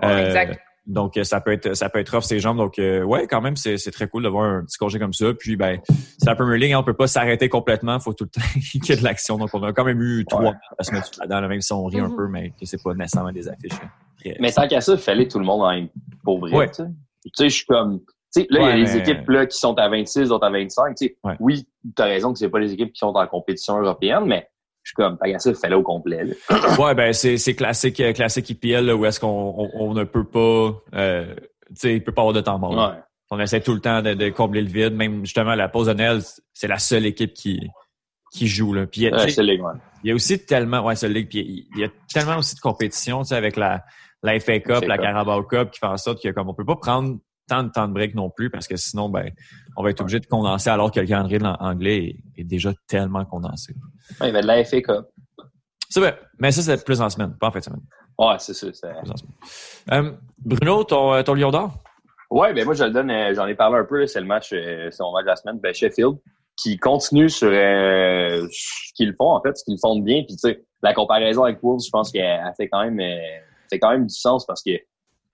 [0.05, 0.61] Euh, exact.
[0.87, 2.59] Donc ça peut être ça peut être rough ces jambes.
[2.59, 5.33] Donc euh, ouais, quand même c'est très cool d'avoir un petit congé comme ça.
[5.35, 7.99] Puis ben c'est la Premier League, hein, on peut pas s'arrêter complètement.
[7.99, 9.37] Faut tout le temps qu'il y ait de l'action.
[9.37, 10.57] Donc on a quand même eu trois ouais.
[10.79, 12.17] à se mettre là-dedans, même si on rit un mm-hmm.
[12.17, 13.81] peu, mais que c'est pas nécessairement des affiches.
[14.39, 16.71] mais tant qu'à ça, il fallait que tout le monde en vrai.
[16.71, 18.03] Tu sais, je suis comme
[18.37, 20.97] là, il y a les équipes là, qui sont à 26, d'autres à 25.
[21.41, 21.67] Oui,
[21.97, 24.49] tu as raison que c'est pas les équipes qui sont en compétition européenne, mais
[24.83, 26.25] je suis comme, ça, fais-le au complet.
[26.79, 30.25] ouais, ben c'est, c'est classique, euh, classique IPL là, où est-ce qu'on on, ne peut
[30.25, 31.35] pas, euh,
[31.69, 32.77] tu sais, il peut pas avoir de temps mort.
[32.77, 32.99] Ouais.
[33.31, 34.95] On essaie tout le temps de, de, combler le vide.
[34.95, 36.21] Même justement, la pause de Noël,
[36.53, 37.69] c'est la seule équipe qui
[38.35, 38.87] qui joue là.
[38.87, 39.73] Puis, ouais, c'est ligue, ouais.
[40.03, 41.29] il y a aussi tellement, ouais, c'est ligue.
[41.29, 43.83] Puis il y a tellement aussi de compétition, tu sais, avec la
[44.23, 46.77] la FA Cup, la Carabao Cup, qui fait en sorte que comme on peut pas
[46.77, 49.31] prendre tant de temps de break non plus parce que sinon, ben,
[49.77, 53.75] on va être obligé de condenser alors que le calendrier anglais est, déjà tellement condensé.
[54.21, 55.07] Ouais, il y avait de la FA Cup.
[55.89, 56.19] C'est vrai.
[56.39, 57.83] Mais ça, c'est plus en semaine, pas en fin de semaine.
[58.19, 58.69] Ouais, c'est ça.
[59.93, 61.83] Euh, Bruno, ton, euh, ton Lion d'Or?
[62.31, 64.49] Ouais, ben moi, je le donne, euh, j'en ai parlé un peu, c'est le match,
[64.51, 66.17] c'est mon match de la semaine, ben, Sheffield,
[66.57, 70.23] qui continue sur ce qu'ils font, en fait, ce qu'ils font de bien.
[70.27, 73.01] Puis, tu sais, la comparaison avec Wolves, je pense qu'elle fait quand même,
[73.71, 74.73] fait quand même du sens parce que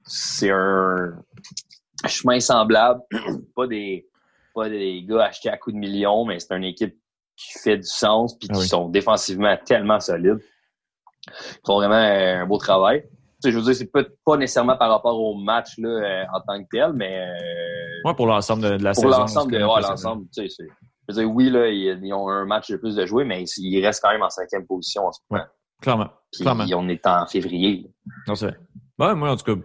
[0.05, 1.13] c'est un,
[2.09, 3.01] chemin semblable.
[3.57, 4.07] pas des
[4.55, 6.97] pas des gars achetés à coups de millions, mais c'est une équipe
[7.37, 10.41] qui fait du sens puis ah qui sont défensivement tellement solides.
[11.29, 13.05] Ils font vraiment un beau travail.
[13.45, 16.63] je veux dire, c'est pas, pas nécessairement par rapport au match là, euh, en tant
[16.63, 17.21] que tel, mais
[18.05, 19.09] euh, pour l'ensemble de, la saison.
[19.09, 20.65] Pour l'ensemble de ouais, l'ensemble, tu sais,
[21.09, 23.85] je veux dire, oui, là, ils, ont un match de plus de jouer, mais ils
[23.85, 25.45] restent quand même en cinquième position en ce moment.
[25.81, 26.09] clairement.
[26.33, 27.91] Puis on est en février.
[28.27, 28.59] Non, c'est vrai.
[29.01, 29.63] Ouais, moi, en tout cas,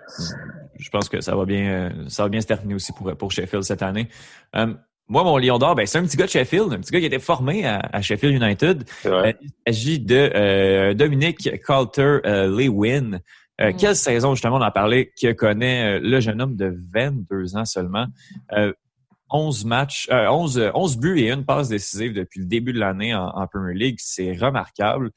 [0.80, 3.34] je pense que ça va bien, euh, ça va bien se terminer aussi pour, pour
[3.34, 4.08] Sheffield cette année.
[4.56, 4.74] Euh,
[5.10, 7.06] moi, mon Lion d'or, ben, c'est un petit gars de Sheffield, un petit gars qui
[7.06, 8.86] a été formé à, Sheffield United.
[9.06, 13.20] Euh, il s'agit de Dominique Calter Lewin.
[13.60, 13.76] Mm.
[13.78, 17.66] Quelle saison, justement, on en a parlé, qui connaît le jeune homme de 22 ans
[17.66, 18.08] seulement.
[19.30, 23.28] 11 matchs, 11, 11 buts et une passe décisive depuis le début de l'année en,
[23.28, 23.98] en, Premier League.
[24.00, 25.12] C'est remarquable.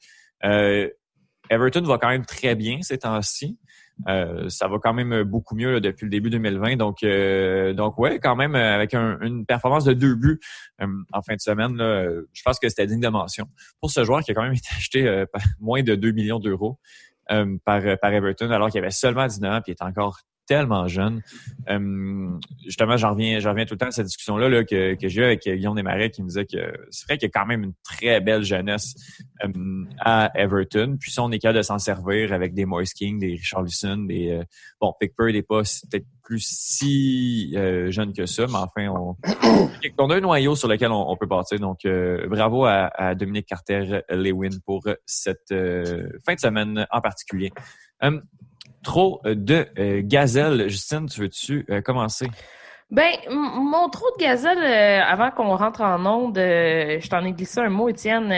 [1.49, 3.57] Everton va quand même très bien ces temps-ci.
[4.07, 6.77] Euh, ça va quand même beaucoup mieux depuis le début 2020.
[6.77, 10.39] Donc, euh, donc ouais, quand même avec une performance de deux buts
[10.81, 13.47] euh, en fin de semaine, je pense que c'était digne de mention
[13.79, 16.79] pour ce joueur qui a quand même été acheté par moins de 2 millions d'euros
[17.27, 21.21] par, par Everton, alors qu'il avait seulement 19 ans et il est encore tellement jeune.
[21.69, 22.31] Euh,
[22.65, 25.23] justement, j'en reviens, reviens tout le temps à cette discussion-là là, que, que j'ai eu
[25.23, 27.73] avec Guillaume Desmarais qui me disait que c'est vrai qu'il y a quand même une
[27.83, 28.95] très belle jeunesse
[29.43, 30.97] euh, à Everton.
[30.99, 34.05] Puis si on est capable de s'en servir avec des Moise King, des Richard Richarlison,
[34.05, 34.43] des euh,
[34.81, 37.55] bon, Pickford n'est pas peut-être plus si
[37.89, 39.15] jeune que ça, mais enfin, on,
[39.97, 41.59] on a un noyau sur lequel on, peut partir.
[41.59, 41.79] Donc,
[42.27, 47.51] bravo à, à, Dominique Carter-Lewin pour cette fin de semaine en particulier
[48.83, 50.69] trop de euh, gazelle.
[50.69, 52.27] Justine, tu veux-tu euh, commencer?
[52.91, 57.59] Ben, mon trop de gazelle, euh, avant qu'on rentre en onde, je t'en ai glissé
[57.59, 58.33] un mot, Étienne.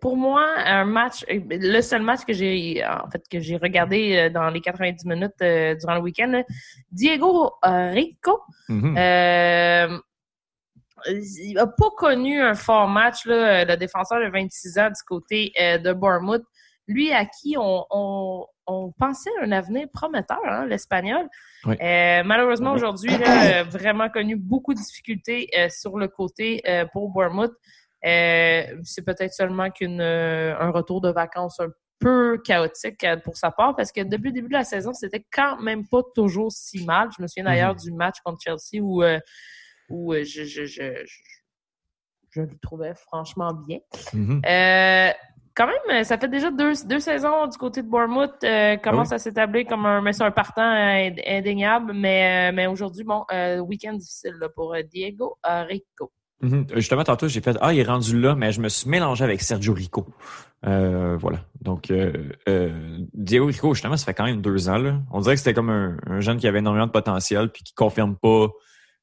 [0.00, 4.50] pour moi, un match, le seul match que j'ai, en fait, que j'ai regardé dans
[4.50, 6.42] les 90 minutes durant le week-end,
[6.90, 8.40] Diego Rico.
[8.68, 10.00] Mm-hmm.
[11.06, 15.52] il n'a pas connu un fort match, là, le défenseur de 26 ans du côté
[15.60, 16.42] de Bournemouth.
[16.88, 17.84] Lui à qui on
[18.68, 21.28] on pensait un avenir prometteur, hein, l'Espagnol.
[21.66, 26.84] Euh, malheureusement, aujourd'hui, il a vraiment connu beaucoup de difficultés euh, sur le côté euh,
[26.92, 27.52] pour Bournemouth.
[28.04, 31.68] Euh, c'est peut-être seulement qu'une euh, un retour de vacances un
[31.98, 35.24] peu chaotique euh, pour sa part parce que depuis le début de la saison, c'était
[35.32, 37.08] quand même pas toujours si mal.
[37.16, 37.80] Je me souviens d'ailleurs Mhm.
[37.80, 39.18] du match contre Chelsea où, euh,
[39.88, 41.20] où euh, je, je, je, je,
[42.30, 43.78] je le trouvais franchement bien.
[44.12, 44.42] Mhm.
[44.44, 45.10] Euh,
[45.56, 48.34] quand même, ça fait déjà deux, deux saisons du côté de Bournemouth.
[48.44, 49.14] Euh, commence oui.
[49.14, 51.92] à s'établir comme un, mais un partant euh, ind- indéniable.
[51.94, 56.12] Mais, euh, mais aujourd'hui, bon, euh, week-end difficile là, pour euh, Diego Rico.
[56.42, 56.66] Mhm.
[56.74, 59.40] Justement, tantôt, j'ai fait Ah, il est rendu là, mais je me suis mélangé avec
[59.40, 60.06] Sergio Rico.
[60.66, 61.38] Euh, voilà.
[61.62, 62.12] Donc, euh,
[62.48, 64.76] euh, Diego Rico, justement, ça fait quand même deux ans.
[64.76, 64.98] Là.
[65.10, 67.72] On dirait que c'était comme un, un jeune qui avait énormément de potentiel puis qui
[67.72, 68.48] confirme pas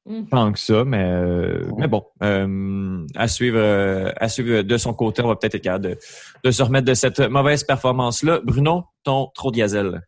[0.06, 0.24] Mm.
[0.30, 4.92] tant que ça, mais, euh, mais bon, euh, à suivre, euh, à suivre de son
[4.92, 5.98] côté, on va peut-être être capable de,
[6.44, 8.40] de se remettre de cette mauvaise performance-là.
[8.44, 10.02] Bruno, ton trop de gazelle.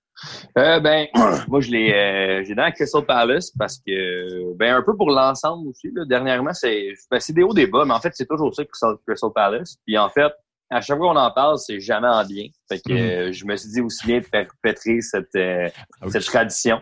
[0.59, 1.07] Euh, ben,
[1.49, 5.69] moi, je l'ai, euh, j'ai dans Crystal Palace parce que, ben, un peu pour l'ensemble
[5.69, 8.55] aussi, là, dernièrement, c'est, ben, c'est des hauts des bas, mais en fait, c'est toujours
[8.55, 9.77] ça, Crystal, Crystal Palace.
[9.87, 10.33] Puis, en fait,
[10.71, 12.47] à chaque fois qu'on en parle, c'est jamais en bien.
[12.69, 12.99] Fait que, Mhm.
[12.99, 15.69] euh, je me suis dit aussi bien de perpétrer cette, euh,
[16.03, 16.81] Ah cette tradition.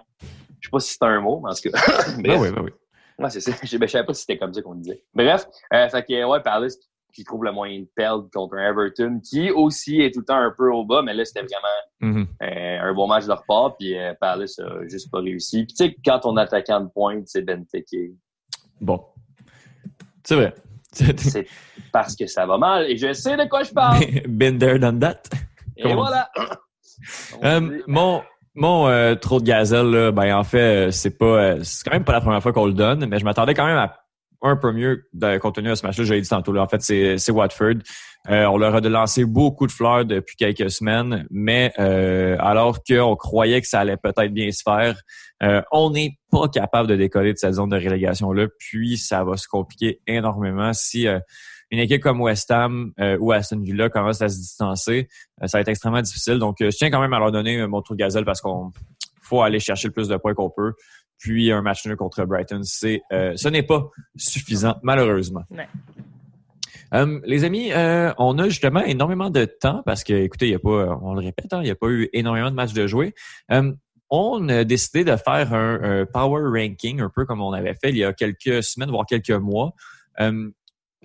[0.61, 1.79] Je sais pas si c'est un mot, mais en tout cas.
[1.87, 2.41] Ah Bref.
[2.41, 2.71] oui, bah oui.
[3.19, 3.53] Ouais, c'est ça.
[3.63, 5.03] Je, ben, je savais pas si c'était comme ça qu'on disait.
[5.15, 6.77] Bref, euh, fait que, ouais, Palace
[7.13, 10.37] qui trouve le moyen de perdre contre un Everton qui aussi est tout le temps
[10.37, 11.69] un peu au bas, mais là, c'était vraiment
[12.17, 12.27] Mhm.
[12.43, 15.65] euh, un bon match de leur part, puis euh, Palace a juste pas réussi.
[15.65, 18.11] Puis tu sais, quand ton attaquant de pointe, c'est Benteke,
[18.81, 19.01] Bon.
[20.25, 20.55] C'est vrai.
[20.93, 21.47] c'est
[21.93, 22.91] parce que ça va mal.
[22.91, 24.01] Et je sais de quoi je parle.
[24.29, 25.23] Been there, done that.
[25.77, 26.29] Et on voilà.
[27.45, 28.23] Euh, mon
[28.55, 31.93] mon euh, trop de gazelle, là, ben en fait, euh, c'est pas euh, c'est quand
[31.93, 34.05] même pas la première fois qu'on le donne, mais je m'attendais quand même à
[34.45, 36.05] un peu mieux de, compte de ce match-là.
[36.05, 37.77] J'avais dit tantôt, là, en fait, c'est c'est Watford.
[38.31, 43.17] Euh, on leur a lancé beaucoup de fleurs depuis quelques semaines, mais euh, alors qu'on
[43.17, 44.99] croyait que ça allait peut-être bien se faire,
[45.43, 49.37] euh, on n'est pas capable de décoller de cette zone de relégation-là, puis ça va
[49.37, 51.19] se compliquer énormément si euh,
[51.71, 55.09] une équipe comme West Ham euh, ou Aston Villa commence à se distancer.
[55.43, 56.39] Euh, ça va être extrêmement difficile.
[56.39, 58.73] Donc, euh, je tiens quand même à leur donner mon tour de gazelle parce qu'on
[59.23, 60.75] faut aller chercher le plus de points qu'on peut.
[61.19, 65.45] Puis un match nul contre Brighton, c'est ce n'est pas suffisant, malheureusement.
[65.51, 65.69] Ouais.
[66.95, 70.55] Euh, les amis, euh, on a justement énormément de temps parce que, écoutez, il y
[70.55, 72.87] a pas, on le répète, hein, il n'y a pas eu énormément de matchs de
[72.87, 73.15] jouer.
[73.51, 73.73] Euh,
[74.11, 77.91] on a décidé de faire un, un power ranking, un peu comme on avait fait
[77.91, 79.73] il y a quelques semaines, voire quelques mois,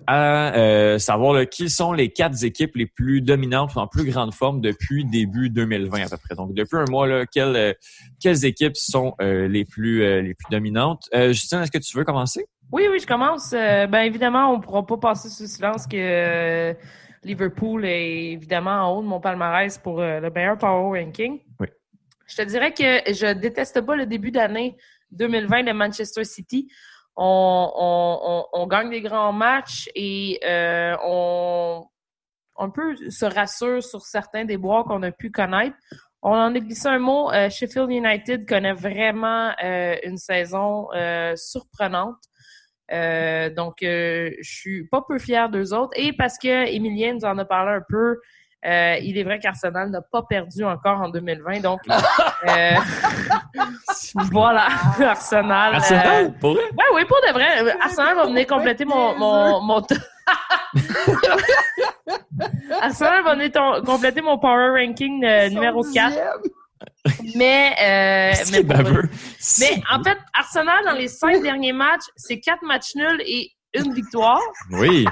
[0.06, 4.04] à euh, savoir là, qui sont les quatre équipes les plus dominantes ou en plus
[4.04, 6.34] grande forme depuis début 2020 à peu près.
[6.34, 7.72] Donc, depuis un mois, là, quelles, euh,
[8.20, 11.08] quelles équipes sont euh, les plus les plus dominantes?
[11.12, 12.46] Justine, est-ce que tu veux commencer?
[12.72, 13.50] Oui, oui, je commence.
[13.50, 16.74] Ben évidemment, on ne pourra pas passer sous silence que
[17.24, 21.40] Liverpool est évidemment en haut de mon palmarès pour le meilleur power ranking.
[21.58, 21.66] Oui.
[22.26, 24.76] Je te dirais que je déteste pas le début d'année
[25.12, 26.68] 2020 de Manchester City.
[27.22, 31.86] On, gagne des grands matchs et euh, on
[32.58, 35.76] un peu se rassure sur certains des bois qu'on a pu connaître.
[36.22, 37.30] On en a glissé un mot.
[37.30, 40.88] euh, Sheffield United connaît vraiment euh, une saison
[41.36, 42.18] surprenante.
[42.90, 45.92] Donc, je suis pas peu fière d'eux autres.
[45.96, 48.18] Et parce que Emilien nous en a parlé un peu,
[48.66, 51.60] euh, il est vrai qu'Arsenal n'a pas perdu encore en 2020.
[51.60, 52.74] Donc, euh,
[54.32, 54.66] voilà,
[55.00, 55.74] Arsenal.
[55.76, 56.62] Arsenal, euh, pour vrai?
[56.64, 57.70] Ouais, oui, pour de vrai.
[57.80, 59.80] Arsenal va venir compléter mon, mon, mon
[62.80, 66.16] Arsenal va venir ton- compléter mon power ranking euh, numéro 4.
[67.34, 69.08] Mais, euh, mais, baveux?
[69.58, 73.92] mais en fait, Arsenal, dans les cinq derniers matchs, c'est quatre matchs nuls et une
[73.94, 74.40] victoire.
[74.72, 75.06] Oui.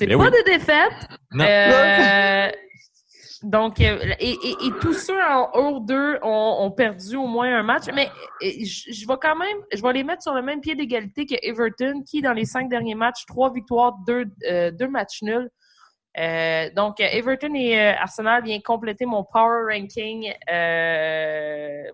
[0.00, 0.30] C'est Mais pas oui.
[0.30, 1.08] des défaites.
[1.32, 1.44] Non.
[1.44, 2.48] Euh,
[3.42, 7.54] donc, euh, et, et, et tous ceux en haut 2 ont, ont perdu au moins
[7.58, 7.84] un match.
[7.94, 8.08] Mais
[8.42, 11.26] euh, je, je vais quand même, je vais les mettre sur le même pied d'égalité
[11.26, 15.50] que Everton, qui, dans les cinq derniers matchs, trois victoires, deux, euh, deux matchs nuls.
[16.18, 20.32] Euh, donc, Everton et Arsenal viennent compléter mon power ranking.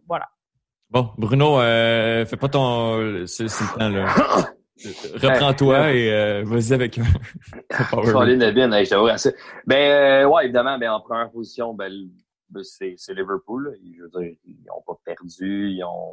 [0.07, 0.29] Voilà.
[0.91, 3.27] Bon, Bruno, fais pas ton.
[3.27, 4.47] C'est c'est le temps, là.
[4.85, 7.01] Reprends-toi et euh, vas-y avec
[7.91, 8.27] Colin rank.
[8.29, 9.09] Levin, hey, je t'avoue.
[9.67, 11.91] Ben, euh, ouais, évidemment, ben, en première position, ben,
[12.51, 13.75] ben, c'est, Liverpool.
[13.83, 15.71] Je veux dire, ils n'ont pas perdu.
[15.71, 16.13] Ils ont,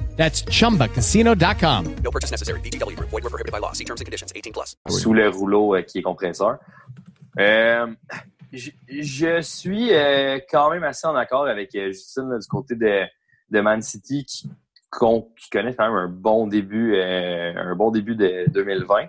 [0.15, 1.95] That's chumbacasino.com.
[2.03, 2.59] No purchase necessary.
[2.61, 3.09] VGW Group.
[3.09, 3.73] Void were prohibited by law.
[3.73, 4.31] See terms and conditions.
[4.35, 4.77] 18 plus.
[4.87, 6.59] sous le rouleau euh, qui est compresseur.
[7.39, 7.87] Euh,
[8.51, 13.05] je, suis euh, quand même assez en accord avec euh, Justine là, du côté de,
[13.49, 18.15] de Man City qui, qui connaît quand même un bon début, euh, un bon début
[18.15, 19.07] de 2020.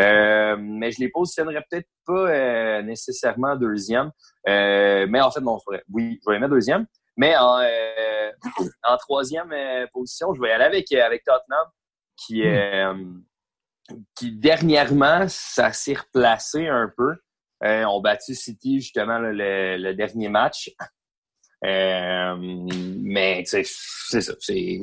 [0.00, 4.10] Euh, mais je les positionnerais peut-être pas euh, nécessairement deuxième.
[4.48, 5.58] Euh, mais en fait, non.
[5.92, 6.86] Oui, je vais les mettre deuxième.
[7.16, 8.30] Mais en, euh,
[8.82, 11.66] en troisième euh, position, je vais y aller avec, avec Tottenham,
[12.16, 12.94] qui, euh,
[14.16, 17.14] qui dernièrement, ça s'est replacé un peu.
[17.62, 20.70] Euh, ont battu City justement là, le, le dernier match.
[21.64, 24.34] Euh, mais c'est ça.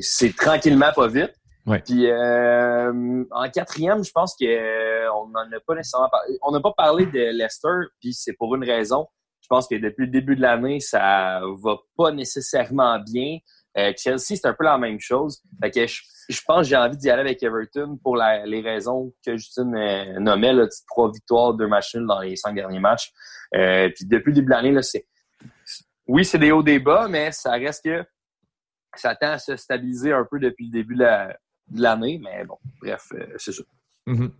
[0.01, 1.33] C'est, tranquillement pas vite.
[1.67, 1.79] Ouais.
[1.79, 6.37] Puis euh, en quatrième, je pense que euh, on n'en a pas nécessairement parlé.
[6.41, 9.07] On n'a pas parlé de Leicester, puis c'est pour une raison.
[9.51, 13.37] Je pense que depuis le début de l'année, ça va pas nécessairement bien.
[13.77, 15.43] Euh, Chelsea, c'est un peu la même chose.
[15.61, 19.35] Fait je, je pense que j'ai envie d'y aller avec Everton pour les raisons que
[19.35, 20.53] Justine euh, nommait,
[20.87, 23.11] trois victoires, deux matchs dans les cinq derniers matchs.
[23.53, 25.05] Euh, puis depuis le début de l'année, c'est
[26.07, 28.05] oui, c'est des hauts des bas, mais ça reste que
[28.95, 31.27] ça tend à se stabiliser un peu depuis le début de
[31.75, 32.21] l'année.
[32.23, 33.63] Mais bon, bref, euh, c'est ça.
[34.15, 34.31] Mhm.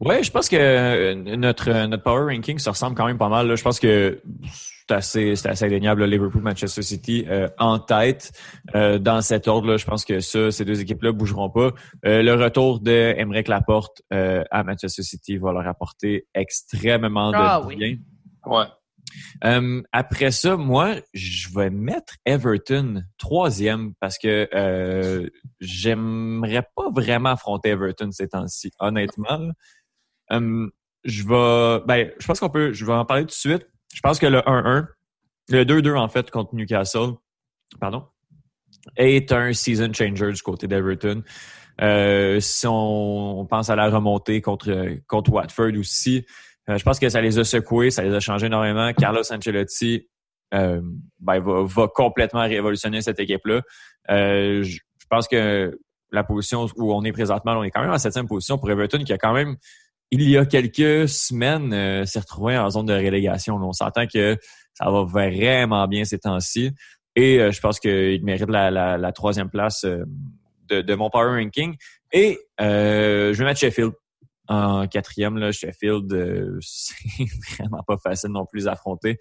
[0.00, 3.28] Ouais, je pense que euh, notre, euh, notre power ranking se ressemble quand même pas
[3.28, 3.46] mal.
[3.46, 3.54] là.
[3.54, 6.00] Je pense que c'est assez, c'est assez indéniable.
[6.02, 8.32] là, Liverpool, Manchester City euh, en tête
[8.74, 9.76] euh, dans cet ordre-là.
[9.76, 11.70] Je pense que ça, ces deux équipes-là bougeront pas.
[12.04, 17.36] Euh, le retour de Emmerich Laporte euh, à Manchester City va leur apporter extrêmement de
[17.38, 17.76] Ah oui.
[17.76, 17.96] bien.
[18.46, 18.64] Ouais.
[19.44, 25.28] Euh, après ça, moi, je vais mettre Everton troisième parce que euh,
[25.60, 29.50] j'aimerais pas vraiment affronter Everton ces temps-ci, honnêtement.
[30.32, 30.68] Euh,
[31.04, 33.66] je vais, ben, je pense qu'on peut, je vais en parler tout de suite.
[33.94, 34.86] Je pense que le 1-1,
[35.48, 37.14] le 2-2 en fait contre Newcastle,
[37.80, 38.06] pardon,
[38.96, 41.22] est un season changer du côté d'Everton.
[42.40, 46.26] Si on, on pense à la remontée contre contre Watford aussi,
[46.70, 48.92] euh, je pense que ça les a secoués, ça les a changés énormément.
[48.92, 50.06] Carlos Ancelotti
[50.54, 50.80] euh,
[51.18, 53.62] ben, va, complètement révolutionner cette équipe-là.
[54.10, 54.78] Euh, je,
[55.08, 55.76] pense que
[56.12, 59.02] la position où on est présentement, on est quand même en septième position pour Everton,
[59.04, 59.56] qui a quand même,
[60.12, 63.56] il y a quelques semaines, s'est retrouvé en zone de relégation.
[63.56, 64.36] On s'entend que
[64.74, 66.70] ça va vraiment bien ces temps-ci.
[67.16, 69.84] Et je pense qu'il mérite la, troisième place
[70.68, 71.74] de, mon power ranking.
[72.12, 73.92] Et je vais mettre Sheffield
[74.50, 75.38] en quatrième.
[75.38, 77.24] Là, Sheffield, euh, c'est
[77.58, 79.16] vraiment pas facile non plus à affronter.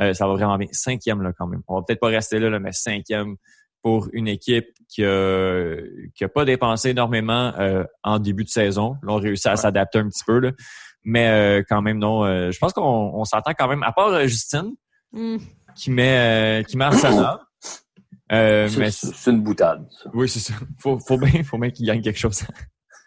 [0.00, 0.68] Euh, ça va vraiment bien.
[0.72, 1.62] Cinquième là quand même.
[1.66, 3.36] On va peut-être pas rester là, là, mais cinquième
[3.82, 5.76] pour une équipe qui a,
[6.14, 8.96] qui a pas dépensé énormément euh, en début de saison.
[9.02, 10.38] Là, on réussit à s'adapter un petit peu.
[10.38, 10.52] Là.
[11.04, 12.24] Mais euh, quand même, non.
[12.24, 14.72] euh, je pense qu'on on s'entend quand même, à part euh, Justine,
[15.12, 15.36] Hmm.
[15.76, 17.38] qui met, euh, qui met Arsenal.
[18.32, 19.86] Euh, c'est une boutade.
[19.92, 20.10] ça.
[20.12, 20.54] oui, c'est ça.
[20.80, 22.42] Faut, faut bien, faut bien qu'il gagne quelque chose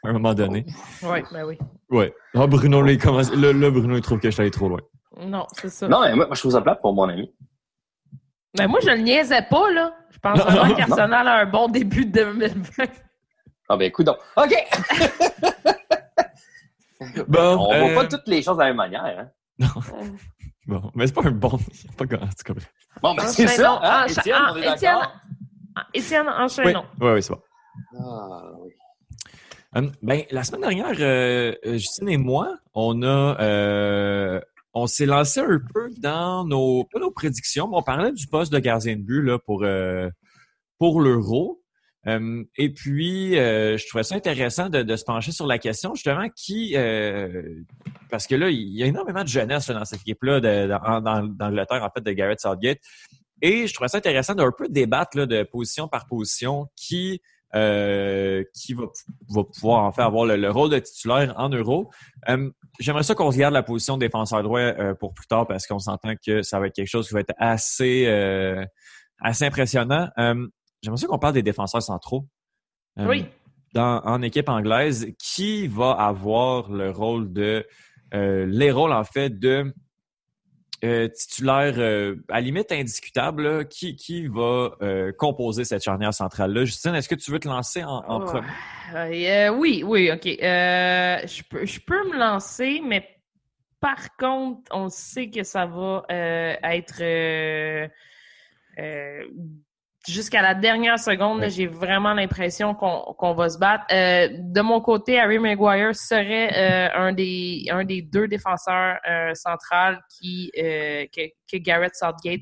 [0.03, 0.65] à un moment donné.
[1.03, 1.57] Oui, ben oui.
[1.89, 2.13] Ouais.
[2.35, 4.69] Ah, Bruno, là, il commence, là, là, Bruno, il trouve que je suis allé trop
[4.69, 4.79] loin.
[5.19, 5.87] Non, c'est ça.
[5.87, 7.33] Non, mais moi, je trouve ça plate pour mon ami.
[8.57, 9.93] Mais moi, je le niaisais pas, là.
[10.11, 12.85] Je pense Non, vraiment non, qu'Arsenal a un bon début de 2020.
[13.69, 14.17] Ah ben écoute donc.
[14.37, 14.53] OK!
[17.27, 19.27] Bon, On euh, voit pas toutes les choses de la même manière.
[19.59, 19.67] Hein?
[20.65, 21.57] Bon, mais c'est pas un bon.
[21.97, 22.57] Pas grave, c'est comme
[23.01, 25.13] Bon, ben c'est ça, hein, Étienne, ah, on est Étienne, d'accord?
[25.75, 26.85] ah, Étienne, Oui, enchaînons.
[26.99, 27.41] oui, oui, c'est bon.
[27.99, 28.71] Ah, oui.
[29.75, 34.39] Hum, ben, la semaine dernière, euh, euh, Justine et moi, on a, euh,
[34.73, 38.51] on s'est lancé un peu dans nos, pas nos prédictions, mais on parlait du poste
[38.51, 39.65] de gardien de but pour
[40.77, 41.61] pour l'euro.
[42.05, 46.75] Hum, et puis, je trouvais ça intéressant de, se pencher sur la question justement qui,
[48.09, 51.89] parce que là, il y a énormément de jeunesse dans cette équipe-là dans, dans, en
[51.89, 52.79] fait, de Garrett Southgate.
[53.41, 57.21] Et je trouvais ça intéressant d'un peu débattre là, de position par position qui
[57.55, 58.83] euh, qui va,
[59.29, 61.89] va pouvoir en fait avoir le, le rôle de titulaire en euro.
[62.29, 65.47] Euh, J'aimerais ça qu'on se garde la position de défenseur droit euh, pour plus tard
[65.47, 68.65] parce qu'on s'entend que ça va être quelque chose qui va être assez euh,
[69.19, 70.09] assez impressionnant.
[70.17, 70.47] Euh,
[70.83, 72.27] J'aimerais ça qu'on parle des défenseurs centraux.
[72.97, 73.25] Oui.
[73.73, 77.65] Dans, en équipe anglaise, qui va avoir le rôle de
[78.13, 79.73] euh, les rôles en fait de
[80.83, 86.65] euh, titulaire euh, à limite indiscutable, là, qui, qui va euh, composer cette charnière centrale-là?
[86.65, 88.25] Justine, est-ce que tu veux te lancer en, en Ouais.
[88.25, 88.47] premier?
[88.95, 90.25] Euh, oui, oui, OK.
[90.27, 93.07] Euh, je, peux, je peux me lancer, mais
[93.79, 97.87] par contre, on sait que ça va euh, être euh,
[98.79, 99.23] euh,
[100.07, 101.41] jusqu'à la dernière seconde.
[101.41, 101.49] Oui.
[101.49, 103.85] J'ai vraiment l'impression qu'on va se battre.
[103.91, 109.33] Euh, de mon côté, Harry Maguire serait euh, un, des, un des deux défenseurs euh,
[109.33, 112.41] centrales qui, que, que Garrett Southgate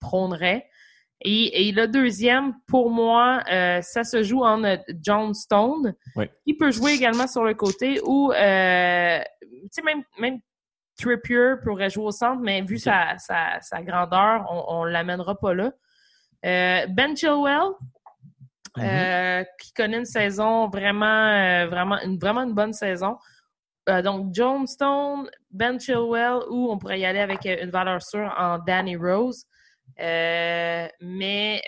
[0.00, 0.66] prônerait.
[1.26, 3.42] Et, et le deuxième, pour moi,
[3.80, 4.62] ça se joue en
[5.02, 6.26] John Stone, Oui.
[6.46, 10.40] qui peut jouer également sur le côté ou, tu sais, même, même
[10.98, 15.54] Trippier pourrait jouer au centre, mais vu sa, sa, sa grandeur, on, on l'amènera pas
[15.54, 15.72] là.
[16.44, 17.72] Euh, ben Chilwell,
[18.78, 23.16] euh, qui connaît une saison vraiment, euh, vraiment, une, vraiment une bonne saison.
[23.86, 28.58] Donc, John Stone, Ben Chilwell, ou on pourrait y aller avec une valeur sûre en
[28.58, 29.44] Danny Rose.
[29.98, 31.60] Mais,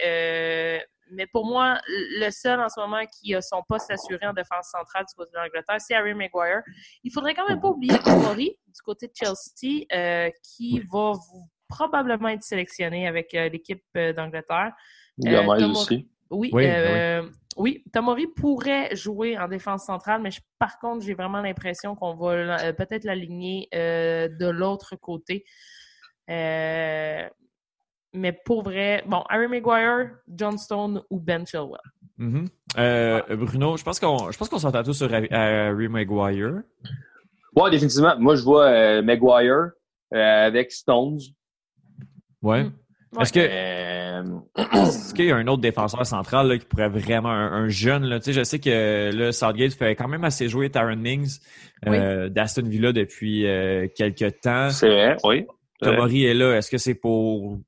[1.11, 4.71] mais pour moi, le seul en ce moment qui a son poste assuré en défense
[4.71, 6.63] centrale du côté de l'Angleterre, c'est Harry Maguire.
[7.05, 11.49] Il faudrait quand même pas oublier Tomori du côté de Chelsea, euh, qui va vous-
[11.69, 14.73] probablement être sélectionné avec euh, l'équipe euh, d'Angleterre.
[15.25, 16.09] Euh, Tomori- aussi.
[16.31, 17.23] Oui, Oui, euh,
[17.57, 22.15] oui, Tomori pourrait jouer en défense centrale, mais je- par contre, j'ai vraiment l'impression qu'on
[22.17, 25.45] va euh, peut-être l'aligner euh, de l'autre côté.
[26.29, 27.29] Euh,
[28.13, 31.81] mais pour vrai, bon, Harry Maguire, John Stone ou Ben Chilwell.
[32.19, 32.47] Mhm.
[32.79, 36.63] Euh, Bruno, je pense qu'on je pense qu'on s'entend tous sur Harry Maguire.
[37.55, 38.19] Ouais, définitivement.
[38.19, 39.71] Moi, je vois euh, Maguire
[40.15, 41.19] euh, avec Stones.
[42.43, 42.67] Ouais.
[43.21, 44.23] Est-ce que Euh,
[44.75, 48.05] est-ce qu'il y a un autre défenseur central là, qui pourrait vraiment un, un jeune
[48.05, 51.39] là, tu sais, je sais que là Southgate fait quand même assez jouer Taron Mings
[51.87, 54.71] euh, d'Aston Villa depuis euh, quelques temps.
[54.71, 55.47] C'est vrai, oui.
[55.81, 57.59] Tomori est là, est-ce que c'est pour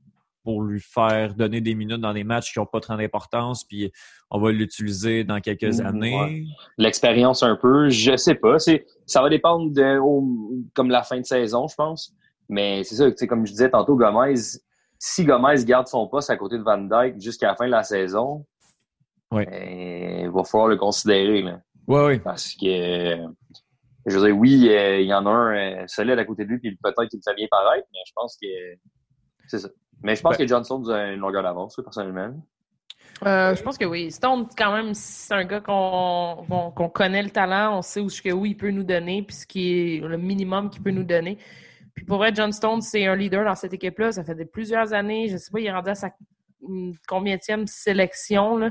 [0.44, 3.92] pour lui faire donner des minutes dans des matchs qui n'ont pas trop d'importance, puis
[4.30, 6.16] on va l'utiliser dans quelques Mm, années?
[6.18, 6.44] ouais.
[6.78, 8.58] L'expérience un peu, je sais pas.
[8.58, 10.26] C'est, ça va dépendre de au-
[10.74, 12.14] comme la fin de saison, je pense.
[12.48, 14.34] Mais c'est ça, tu sais, comme je disais tantôt, Gomez,
[14.98, 17.82] si Gomez garde son poste à côté de Van Dyke jusqu'à la fin de la
[17.82, 18.46] saison,
[19.30, 21.42] ben, il va falloir le considérer.
[21.42, 21.60] Là.
[21.86, 22.18] Ouais, ouais.
[22.18, 23.16] Parce que,
[24.06, 26.50] je veux dire, oui, euh, il y en a un euh, solide à côté de
[26.50, 28.48] lui, puis peut-être qu'il me fait bien paraître, mais je pense que
[29.46, 29.68] c'est ça.
[30.02, 32.34] Mais je pense Ben- que Johnson a une longueur d'avance, oui, personnellement.
[33.26, 34.10] Euh, je pense que oui.
[34.12, 38.46] Stone, quand même, c'est un gars qu'on connaît le talent, on sait où, jusqu'à où
[38.46, 41.36] il peut nous donner, puis ce qui est le minimum qu'il peut nous donner.
[41.98, 44.12] Puis pour vrai, John Stone, c'est un leader dans cette équipe-là.
[44.12, 45.26] Ça fait plusieurs années.
[45.28, 46.14] Je sais pas, il est rendu à sa
[46.62, 48.56] hum, combienième sélection.
[48.56, 48.70] Là.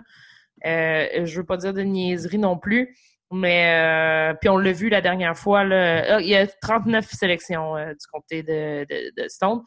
[0.66, 2.96] Euh, je veux pas dire de niaiserie non plus.
[3.30, 5.66] Mais euh, puis on l'a vu la dernière fois.
[5.70, 9.62] Ah, il y a 39 sélections euh, du côté de, Stone.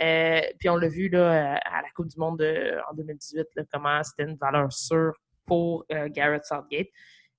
[0.00, 3.62] Euh, puis on l'a vu là, à la Coupe du Monde de- en 2018, là,
[3.72, 5.12] comment c'était une valeur sûre
[5.46, 6.88] pour Garrett Southgate.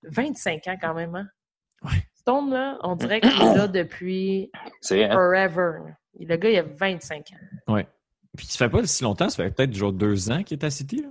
[0.03, 1.27] 25 ans quand même, hein?
[2.25, 4.49] Stone, là, on dirait qu'il est là depuis
[4.81, 5.13] C'est vrai, hein?
[5.13, 5.71] forever.
[6.19, 7.17] Le gars, il a 25
[7.67, 7.73] ans.
[7.73, 7.87] Ouais.
[8.35, 10.69] Puis ça fait pas si longtemps, ça fait peut-être genre deux ans qu'il est à
[10.69, 11.01] City.
[11.03, 11.09] Là?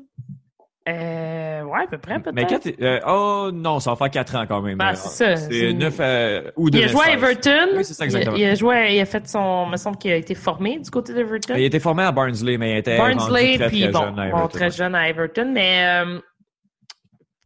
[0.86, 2.34] Euh, ouais, à peu près, peut-être.
[2.34, 4.76] Mais quand euh, oh non, ça va faire quatre ans quand même.
[4.76, 5.36] Ben, Euh, c'est ça.
[5.36, 7.68] C'est C'est- 9 euh, ou 2 Il a joué à Everton.
[7.76, 8.36] Oui, c'est ça, il, exactement.
[8.36, 9.64] a, il a joué, il a fait son.
[9.66, 11.54] Il me semble qu'il a été formé du côté d'Everton.
[11.56, 14.22] Il était formé à Barnsley, mais il était Barnsley, très, puis très bon, jeune à
[14.30, 14.48] bon, Everton.
[14.48, 16.18] très jeune à Everton, mais euh,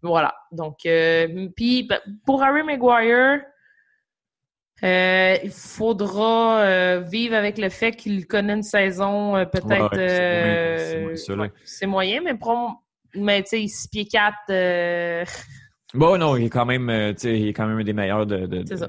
[0.03, 0.35] voilà.
[0.51, 1.89] Donc, euh, puis
[2.27, 3.41] pour Harry Maguire,
[4.85, 9.97] euh, il faudra euh, vivre avec le fait qu'il connaît une saison euh, peut-être.
[9.97, 11.17] Ouais,
[11.65, 12.83] c'est moyen, euh, ouais, mais pour,
[13.15, 14.35] mais tu sais, 6 pieds 4.
[14.51, 15.25] euh,
[15.95, 18.27] Bon, non, il est quand même, tu sais, il est quand même un des meilleurs
[18.27, 18.47] de.
[18.47, 18.89] de- C'est de- ça.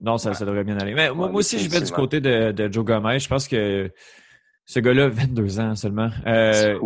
[0.00, 0.94] Non, ça, ça devrait bien aller.
[0.94, 3.18] Mais moi, Ouais, moi aussi, je vais du côté de, de Joe Gomez.
[3.18, 3.90] Je pense que
[4.64, 6.78] ce gars-là, 22 ans seulement, euh,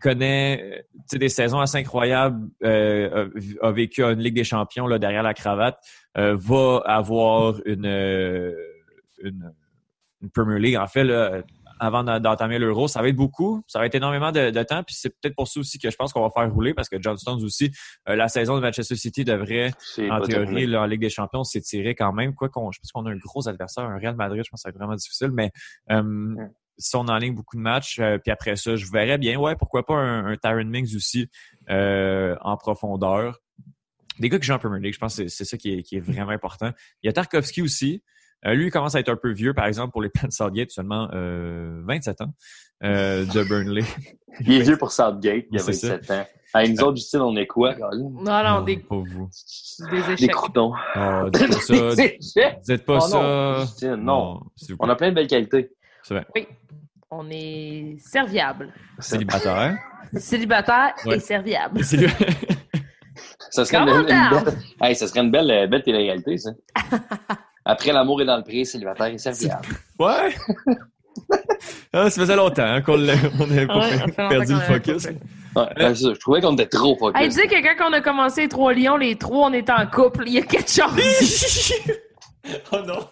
[0.00, 3.28] connaît euh, des saisons assez incroyables, euh,
[3.60, 5.78] a, a vécu une Ligue des Champions là, derrière la cravate,
[6.18, 7.86] euh, va avoir une,
[9.22, 9.52] une,
[10.22, 10.76] une Premier League.
[10.76, 11.42] En fait, là,
[11.80, 14.84] avant d'en- d'entamer l'Euro, ça va être beaucoup, ça va être énormément de, de temps,
[14.84, 16.96] puis c'est peut-être pour ça aussi que je pense qu'on va faire rouler, parce que
[17.00, 17.72] John Stones aussi,
[18.08, 19.72] euh, la saison de Manchester City devrait,
[20.08, 22.34] en théorie, là, en Ligue des Champions, s'étirer quand même.
[22.36, 24.62] Quoi qu'on, je pense qu'on a un gros adversaire, un Real Madrid, je pense que
[24.62, 25.50] ça va être vraiment difficile, mais
[26.78, 29.84] si on enligne beaucoup de matchs, euh, puis après ça, je verrais bien, ouais, pourquoi
[29.86, 31.28] pas un, un Tyron Mings aussi
[31.70, 33.38] euh, en profondeur.
[34.18, 35.96] Des gars qui jouent en Premier League, je pense que c'est- ça qui est, qui
[35.96, 36.70] est vraiment important.
[37.02, 38.02] Il y a Tarkovsky aussi.
[38.44, 40.32] Euh, lui, il commence à être un peu vieux, par exemple, pour les plans de
[40.32, 42.34] Southgate, seulement euh, 27 ans
[42.84, 43.84] euh, de Burnley.
[44.40, 45.88] Il est vieux pour Southgate, il a C'est ça.
[45.96, 46.26] 27 ans.
[46.54, 47.74] Hey, nous autres, Justine, on est quoi?
[47.76, 48.10] Non,
[48.42, 49.30] non, des, Pas vous.
[50.18, 50.72] des croutons.
[50.96, 51.94] Oh, dites pas ça.
[51.94, 52.58] Des échecs?
[52.66, 53.22] Dites pas Oh ça.
[53.22, 54.40] non, Justine, non.
[54.78, 55.70] On a plein de belles qualités.
[56.02, 56.26] C'est vrai.
[56.34, 56.46] Oui.
[57.10, 58.72] On est serviable.
[58.98, 59.76] Célibataire.
[60.16, 61.16] Célibataire Ouais.
[61.16, 61.80] et serviable.
[63.50, 66.52] Ça serait une, belle, hey, ça serait une belle, belle télé-réalité, ça.
[67.66, 69.68] Après l'amour est dans le prix, célibataire et serviable.
[69.98, 70.34] Ouais.
[71.92, 75.06] Ah, ça faisait longtemps hein, qu'on n'avait Ouais, perdu le focus.
[75.54, 77.20] Ouais, ben, je trouvais qu'on était trop focus.
[77.20, 79.86] Hey, dis que quand on a commencé les trois lions, les trois, on était en
[79.86, 80.24] couple.
[80.26, 81.72] Il y a quelque chose.
[82.72, 83.06] oh non.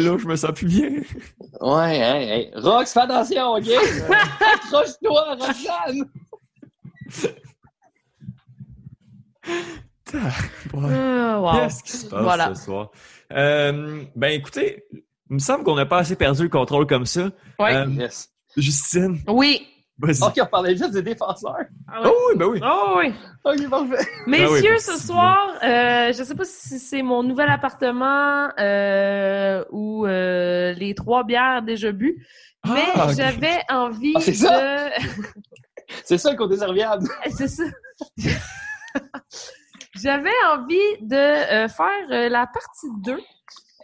[0.00, 0.90] Là, je me sens plus bien.
[1.60, 2.50] Ouais, hein, hey.
[2.56, 3.68] Rox, fais attention, OK?
[4.54, 6.08] Accroche-toi, Roxane!
[10.12, 11.52] Ah, wow.
[11.54, 12.54] Qu'est-ce qui se passe Voilà.
[12.54, 12.90] ce soir?
[13.32, 17.30] Euh, ben écoutez, il me semble qu'on n'a pas assez perdu le contrôle comme ça.
[17.58, 17.74] Ouais.
[17.74, 18.30] Euh, Yes.
[18.56, 19.66] Justine, Oui.
[20.02, 21.56] Ok, on parlait juste des défenseurs.
[21.88, 22.08] Ah ouais.
[22.10, 22.60] Oh oui, ben oui.
[22.64, 23.14] Oh oui.
[23.44, 24.08] Ok, parfait.
[24.26, 28.48] Messieurs, Ah oui, ben, ce soir, euh, je sais pas si c'est mon nouvel appartement
[28.58, 32.26] euh, ou euh, les trois bières déjà bues,
[32.66, 34.36] mais Ah, j'avais envie Ah, c'est de...
[34.36, 34.90] ça?
[36.02, 37.06] C'est ça le côté serviable.
[37.30, 37.62] c'est ça.
[39.94, 43.18] j'avais envie de euh, faire euh, la partie 2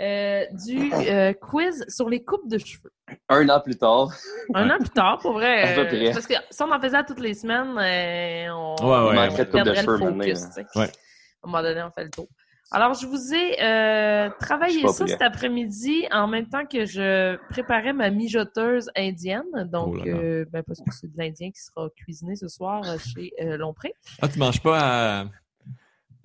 [0.01, 2.91] euh, du euh, quiz sur les coupes de cheveux.
[3.29, 4.09] Un an plus tard.
[4.55, 5.63] Un an plus tard, pour vrai.
[5.73, 6.13] À peu euh, près.
[6.13, 9.15] parce que si on en faisait toutes les semaines, euh, on, Ouais, ouais, ouais.
[9.29, 10.25] manquerait de coupe de cheveux le maintenant.
[10.57, 10.65] hein.
[10.77, 10.83] Ouais.
[10.85, 12.27] À un moment donné, on fait le tour.
[12.73, 15.13] Alors, je vous ai euh, travaillé ça prêt.
[15.13, 19.43] cet après-midi en même temps que je préparais ma mijoteuse indienne.
[19.73, 20.19] Donc, Oh là là.
[20.19, 23.93] euh, ben, parce que c'est de l'indien qui sera cuisiné ce soir chez euh, Lompré.
[24.23, 25.25] Ah, tu manges pas à,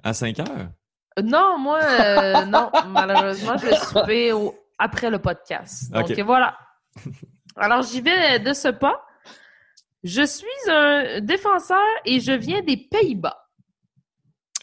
[0.03, 0.67] à 5 heures?
[1.23, 5.91] Non, moi, euh, non, malheureusement, je vais souper au- après le podcast.
[5.93, 6.19] Donc, Ok.
[6.19, 6.55] voilà.
[7.55, 9.01] Alors, j'y vais de ce pas.
[10.03, 13.37] Je suis un défenseur et je viens des Pays-Bas.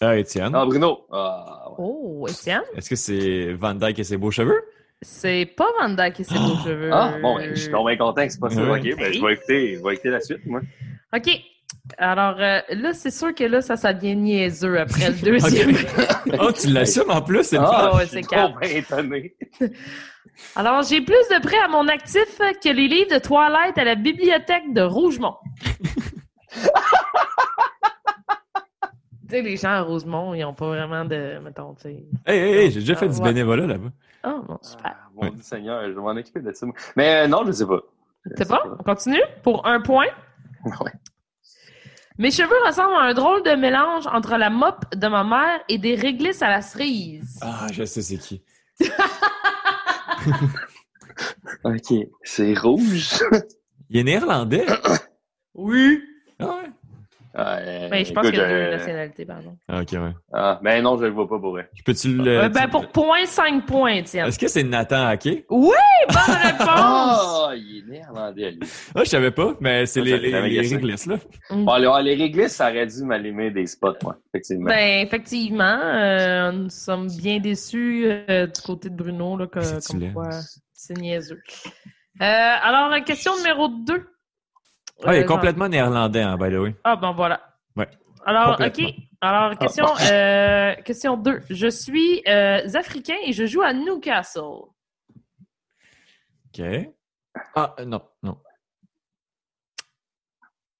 [0.01, 0.53] Ah, Étienne.
[0.55, 1.07] Ah, Bruno.
[1.11, 1.77] Ah, ouais.
[1.79, 2.63] Oh, Étienne?
[2.77, 4.63] Est-ce que c'est Van Dyke et ses beaux cheveux?
[5.01, 6.91] C'est pas Van Dyke et ses beaux cheveux.
[6.93, 8.63] Ah, bon, ben, je suis donc bien content que c'est pas ça.
[8.63, 10.61] Ok, ben, je vais écouter, je vais écouter la suite, moi.
[11.15, 11.29] OK.
[11.99, 15.75] Alors, euh, là, c'est sûr que là, ça, ça devient niaiseux après le deuxième.
[16.41, 18.59] oh, tu l'assumes en plus, c'est le Ah, ouais, je suis c'est trop calme.
[18.61, 19.37] bien étonné.
[20.57, 23.95] Alors, j'ai plus de prêts à mon actif que les livres de Twilight à la
[23.95, 25.37] bibliothèque de Rougemont.
[26.53, 26.59] tu
[29.31, 32.05] sais, les gens à Rougemont, ils ont pas vraiment de, mettons, tu sais.
[32.27, 33.25] Hey, hey, hey, j'ai déjà fait Ah, du ouais.
[33.29, 33.91] bénévolat là-bas.
[34.25, 34.95] Oh, bon, super.
[34.97, 36.67] Ah, mon Dieu Seigneur, je vais m'en occuper de ça.
[36.97, 37.81] Mais euh, non, je sais pas.
[38.27, 38.63] C'est sais pas?
[38.79, 39.23] On continue?
[39.43, 40.07] Pour un point?
[40.65, 40.93] Ouais.
[42.19, 45.79] Mes cheveux ressemblent à un drôle de mélange entre la mop de ma mère et
[45.79, 47.41] des réglisses à la cerise.
[47.43, 48.43] Ah, je sais c'est qui.
[51.65, 53.23] Ok, c'est rouge.
[53.91, 54.67] Il est néerlandais.
[55.55, 56.03] Oui.
[56.39, 56.71] Ah ouais.
[57.35, 59.57] Ah, euh, Ben, je pense qu'il y a deux nationalités, pardon.
[59.69, 60.13] Ah, ok, ouais.
[60.33, 61.69] Ah, ben non, je le vois pas pour vrai.
[61.75, 62.41] Je peux-tu le.
[62.43, 64.27] Euh, ben, pour point, 5 points, tiens.
[64.27, 65.47] Est-ce que c'est Nathan Hacké?
[65.49, 65.71] Oui,
[66.09, 66.69] bonne réponse!
[66.69, 68.61] Ah, il est néerlandais, lui.
[68.95, 71.17] Ah, je savais pas, mais c'est Ça, les, les, les réglisses, là.
[71.51, 74.69] Bon, les, les réglisses, ça aurait dû m'allumer des spots, moi, effectivement.
[74.69, 79.61] Ben, effectivement, euh, nous sommes bien déçus euh, du côté de Bruno, là, que,
[79.91, 80.29] comme quoi
[80.75, 81.41] c'est niaiseux.
[82.21, 84.07] Euh, alors, question numéro 2.
[85.05, 86.77] Ah, il est complètement néerlandais, hein, by the way.
[86.85, 87.41] Ah, ben voilà.
[87.77, 87.89] Ouais.
[88.25, 88.61] Alors.
[88.61, 88.81] OK.
[89.25, 91.43] Alors, question, euh, question 2.
[91.49, 94.67] Je suis euh, africain et je joue à Newcastle.
[96.49, 96.63] OK.
[97.55, 98.37] Ah, euh, non, non.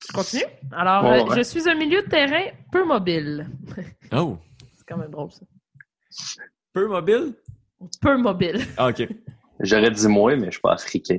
[0.09, 0.43] Je continue?
[0.73, 1.37] Alors, euh, ouais.
[1.37, 3.49] je suis un milieu de terrain peu mobile.
[4.13, 4.37] Oh.
[4.77, 5.47] C'est quand même drôle, ça.
[6.75, 7.35] Peu mobile?
[8.01, 8.61] Peu mobile.
[8.77, 9.09] Ah, OK.
[9.61, 11.19] J'aurais dit moi, mais je suis pas africain.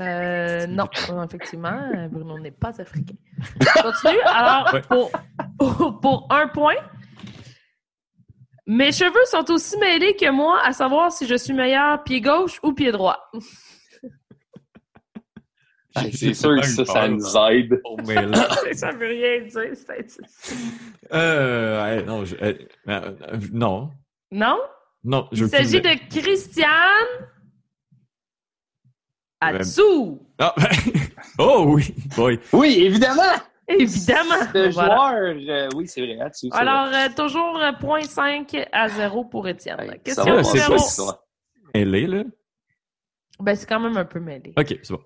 [0.00, 0.86] Euh, non,
[1.24, 3.14] effectivement, Bruno n'est pas africain.
[3.82, 4.20] Continue.
[4.26, 4.82] Alors, Ouais.
[4.82, 5.10] pour,
[5.58, 6.74] pour, pour un point,
[8.66, 12.60] mes cheveux sont aussi mêlés que moi à savoir si je suis meilleur pied gauche
[12.62, 13.18] ou pied droit.
[15.94, 17.78] Ah, C'est sûr que ça, ça nous aide.
[17.84, 18.48] Oh, mais là.
[18.72, 19.74] Ça veut rien dire.
[19.74, 20.20] c'est-
[21.12, 22.54] Euh, ouais, non, je, euh,
[22.88, 23.10] euh,
[23.52, 23.90] non.
[24.30, 24.58] Non?
[25.04, 27.28] Non, je Il s'agit de Christiane
[29.42, 30.20] Atsou.
[30.38, 30.54] Ah,
[31.38, 32.38] oh oui, boy.
[32.52, 33.22] Oui, évidemment!
[33.68, 34.34] Évidemment.
[34.54, 34.94] Le Voilà.
[34.96, 36.18] joueur, euh, oui, c'est vrai.
[36.52, 39.76] Alors, euh, toujours euh, 0.5 à 0 pour Étienne.
[39.78, 40.78] Ça Question va, c'est numéro...
[40.78, 42.24] c'est là?
[43.40, 44.52] Ben, c'est quand même un peu mêlé.
[44.56, 45.00] OK, c'est bon.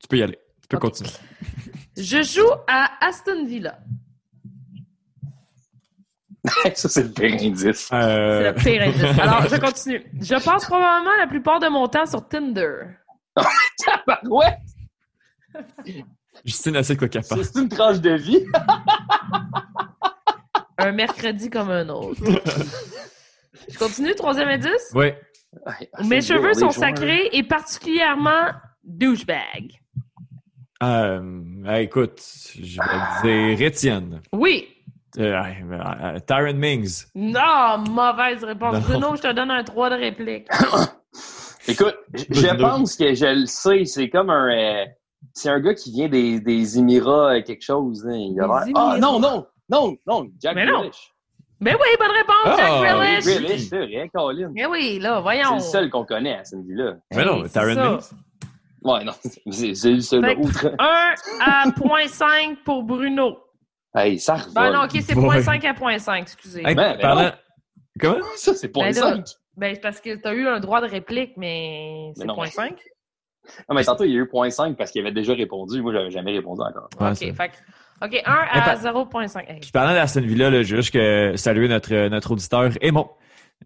[0.00, 0.38] Tu peux y aller.
[0.60, 1.10] Tu peux continuer.
[1.96, 3.78] Je joue à Aston Villa.
[6.74, 7.86] ça, c'est le pire indice.
[7.88, 9.18] C'est Euh, le pire indice.
[9.20, 10.04] Alors, je continue.
[10.20, 12.78] Je passe probablement la plupart de mon temps sur Tinder.
[14.24, 14.56] ouais,
[16.44, 17.44] Justine a quoi capable.
[17.44, 18.44] c'est une tranche de vie.
[20.78, 22.20] Un mercredi comme un autre.
[23.68, 24.90] Je continue, troisième indice?
[24.94, 25.12] Oui.
[26.04, 28.50] Mes C'est cheveux sont sacrés et particulièrement
[28.82, 29.78] douchebag.
[30.82, 31.20] Euh,
[31.66, 32.20] euh, écoute,
[32.60, 32.80] je
[33.22, 34.20] vais dire Étienne.
[34.32, 34.68] Oui.
[35.18, 35.34] Euh,
[35.72, 37.04] euh, Tyron Mings.
[37.14, 38.74] Non, mauvaise réponse.
[38.74, 38.80] Non.
[38.80, 40.46] Bruno, je te donne un 3 de réplique.
[41.68, 41.96] Écoute,
[42.30, 43.84] je- pense que je le sais.
[43.84, 44.50] C'est comme un.
[44.50, 44.84] euh,
[45.34, 48.04] c'est un gars qui vient des, des Émirats, quelque chose.
[48.06, 48.14] hein.
[48.16, 48.64] Il a.
[48.74, 50.90] Ah, non, non, non, non, Jack Mais non.
[51.60, 53.24] Mais oui, bonne réponse, Ah, Jack Grealish.
[53.24, 54.50] Grealish, c'est vrai, Colin.
[54.52, 55.54] Mais oui, là, C'est voyons.
[55.54, 56.94] le seul qu'on connaît à cette vie-là.
[57.14, 57.90] Mais non, c'est Tyron ça.
[57.90, 58.00] Mings.
[58.82, 59.12] Ouais, non,
[59.52, 60.74] c'est c'est le seul Fait que autre.
[60.80, 63.38] 1 à 0.5 pour Bruno.
[63.94, 64.52] Hey, ça revole.
[64.54, 65.40] Ben non, ok, c'est Ouais.
[65.40, 66.60] 0.5 à 0.5, excusez.
[66.66, 67.32] Hey, Ben, ben parlant-.
[68.00, 68.16] Comment?
[68.36, 69.24] Ça, c'est Ben point là, 5.
[69.56, 72.34] Ben, c'est parce que t'as eu un droit de réplique, mais c'est non.
[72.34, 72.70] 0.5.
[72.70, 72.76] Non,
[73.68, 75.82] Ah, mais tantôt, il y a eu point 5 parce qu'il avait déjà répondu.
[75.82, 76.88] Moi, j'avais jamais répondu encore.
[77.00, 79.44] Ouais, Ok, fait que- ok, 1 Mais à pas- 0.5.
[79.50, 79.60] Hey.
[79.60, 83.10] Puis parlant d'Aston Villa, là, j'ai juste que saluer notre, notre auditeur Aimon,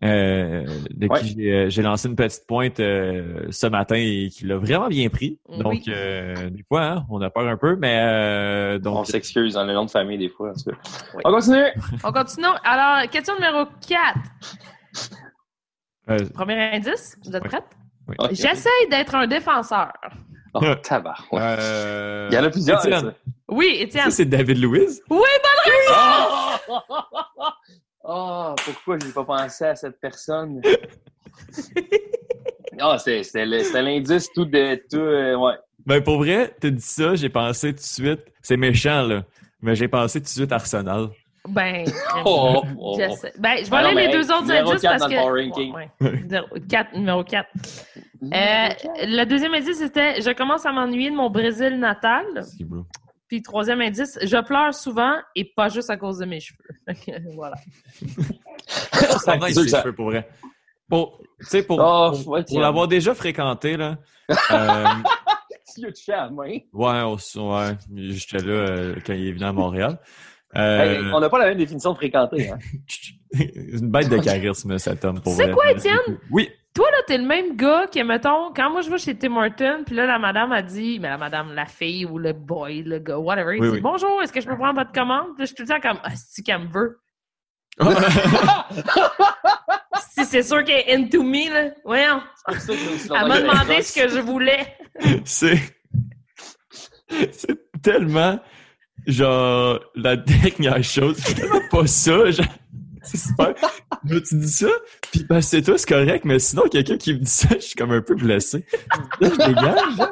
[0.04, 1.20] euh, de Ouais.
[1.20, 4.88] qui j'ai, euh, j'ai lancé une petite pointe euh, ce matin et qui l'a vraiment
[4.88, 5.38] bien pris.
[5.48, 5.58] Oui.
[5.58, 9.64] Donc, euh, des fois, hein, on a peur un peu, mais euh, On s'excuse dans
[9.64, 10.52] le nom de famille des fois.
[10.66, 10.74] Oui.
[11.24, 11.64] On continue.
[12.04, 12.46] On continue.
[12.64, 14.18] Alors, question numéro 4.
[16.10, 17.48] euh, Premier indice, vous êtes Oui.
[17.48, 17.64] prêtes?
[18.08, 18.14] Oui.
[18.30, 19.92] J'essaye d'être un défenseur.
[20.54, 21.16] Oh, tabac.
[21.32, 21.40] ouais.
[21.42, 22.84] euh, Il y en a plusieurs.
[22.86, 23.12] Étienne.
[23.48, 24.04] Oui, Étienne.
[24.04, 25.02] Ça, c'est David Louise.
[25.10, 25.96] Oui, bonne
[26.68, 26.78] Oh!
[28.08, 30.60] Oh, pourquoi je n'ai pas pensé à cette personne?
[32.78, 34.96] Ah, c'était l'indice tout de tout.
[34.98, 35.54] euh, ouais.
[35.86, 39.22] Ben, pour vrai, t'as dit ça, j'ai pensé tout de suite, c'est méchant, là,
[39.62, 41.08] mais j'ai pensé tout de suite Arsenal.
[41.48, 41.84] Ben,
[42.26, 42.96] Oh, oh.
[42.98, 43.32] j'essaie.
[43.38, 45.50] Ben, je vais Ben non, aller mais les hey, deux autres indices parce dans le
[45.50, 45.72] que.
[45.72, 46.22] Ouais, ouais.
[46.28, 47.48] Zéro- quatre, numéro 4.
[48.20, 52.26] le deuxième indice, c'était Je commence à m'ennuyer de mon Brésil natal.
[53.28, 56.58] Puis troisième indice, je pleure souvent et pas juste à cause de mes cheveux.
[57.34, 57.56] Voilà.
[59.18, 60.28] Ça va, ça- cheveux, pour vrai.
[60.88, 63.98] Pour, tu sais, pour, Oh, pour, ouais, pour l'avoir déjà fréquenté, là,
[64.52, 64.84] euh,
[65.74, 66.58] Tu touché à main?
[66.72, 69.98] ouais, ouais, j'étais là euh, quand il est venu à Montréal.
[70.54, 72.48] Hey, Euh, on n'a pas la même définition de fréquenter.
[72.48, 72.58] Hein?
[73.32, 75.98] une bête de charisme, cet homme, pour C'est quoi, Étienne?
[76.30, 76.48] Oui.
[76.76, 79.82] Toi, là, t'es le même gars que, mettons, quand moi je vais chez Tim Hortons,
[79.86, 82.98] puis là, la madame a dit, mais la madame, la fille ou le boy, le
[82.98, 83.80] gars, whatever, il Oui, dit oui.
[83.80, 85.28] Bonjour, est-ce que je peux prendre votre commande?
[85.34, 87.00] Puis là, je suis tout le temps comme, ah, c'est qu'elle me veut.
[90.10, 92.20] si c'est sûr qu'elle est into me, là, voyons.
[92.46, 93.80] Elle m'a demandé.
[93.80, 94.76] ce que je voulais.
[95.24, 95.58] c'est
[97.32, 98.38] c'est tellement
[99.06, 102.46] genre la dernière chose c'est tellement pas ça genre
[103.14, 103.54] super
[104.08, 104.68] Là, tu dis ça
[105.10, 107.74] puis ben c'est toi c'est correct mais sinon quelqu'un qui me dit ça je suis
[107.74, 108.64] comme un peu blessé
[109.20, 110.10] là je dégage là.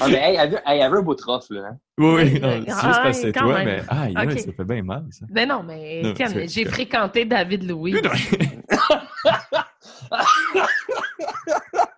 [0.00, 0.36] Ah, mais hey,
[0.66, 1.68] elle avait un beau trophée, là.
[1.70, 1.76] hein.
[1.98, 3.66] oui oui non, c'est juste parce que c'est Ah, toi même.
[3.66, 4.38] mais aïe aïe, Ok.
[4.40, 7.94] ça fait bien mal ça Ben non, mais Non, c'est- j'ai fréquenté David Louis.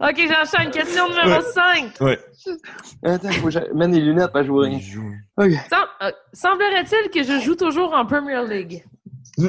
[0.00, 0.70] OK, j'enchaîne.
[0.70, 1.42] Question numéro Ouais.
[1.42, 2.00] 5.
[2.00, 2.18] ouais
[3.02, 4.78] Attends, faut que je mène les lunettes, que je vois rien.
[5.36, 5.50] Ok.
[6.32, 8.84] Semblerait-il que je joue toujours en Premier League?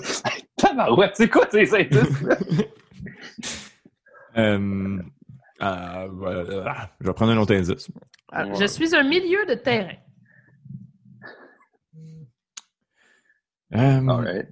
[0.58, 1.98] Tabarouette, c'est quoi ces indices?
[4.38, 5.00] euh,
[5.62, 6.90] euh, voilà.
[7.00, 7.88] je vais prendre un autre indice
[8.32, 9.94] Alors, Je suis un milieu de terrain.
[13.76, 14.48] Euh, Alright.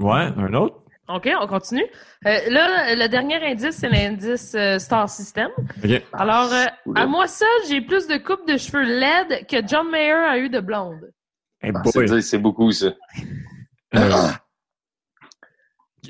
[0.00, 0.81] ouais un autre
[1.14, 1.84] OK, on continue.
[2.26, 5.50] Euh, là, le dernier indice, c'est l'indice euh, Star System.
[6.12, 10.12] Alors, euh, à moi seul, j'ai plus de coupes de cheveux LED que John Mayer
[10.12, 11.10] a eu de blonde.
[11.62, 11.82] hey Ah,
[12.20, 12.92] c'est- beaucoup, ça.
[13.94, 14.28] Euh,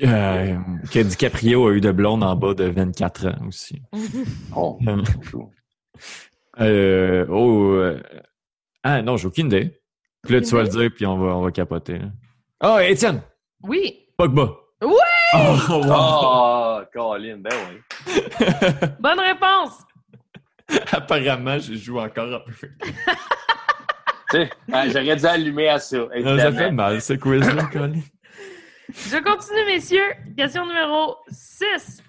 [0.03, 0.55] euh,
[0.91, 3.81] que DiCaprio a eu de blonde en bas de 24 ans aussi.
[4.55, 4.79] Oh.
[6.59, 7.99] Euh, oh, euh,
[8.83, 9.81] ah non, j'ai aucune idée.
[10.23, 11.99] Puis là, tu vas le dire, puis on va, on va capoter.
[11.99, 12.05] là.
[12.63, 13.21] Oh, Étienne!
[13.63, 14.07] Oui.
[14.17, 14.51] Pogba!
[14.83, 14.93] Oui!
[15.35, 15.83] Oh, wow.
[15.89, 17.81] Oh, Colin, ben oui.
[18.99, 19.79] Bonne réponse.
[20.91, 22.69] Apparemment, je joue encore un peu.
[24.29, 27.99] Tu sais, ah, j'aurais dû allumer à ça, Non, ça fait mal, ce quiz-là, Colin.
[28.89, 30.11] Je continue, messieurs.
[30.35, 32.01] Question numéro 6.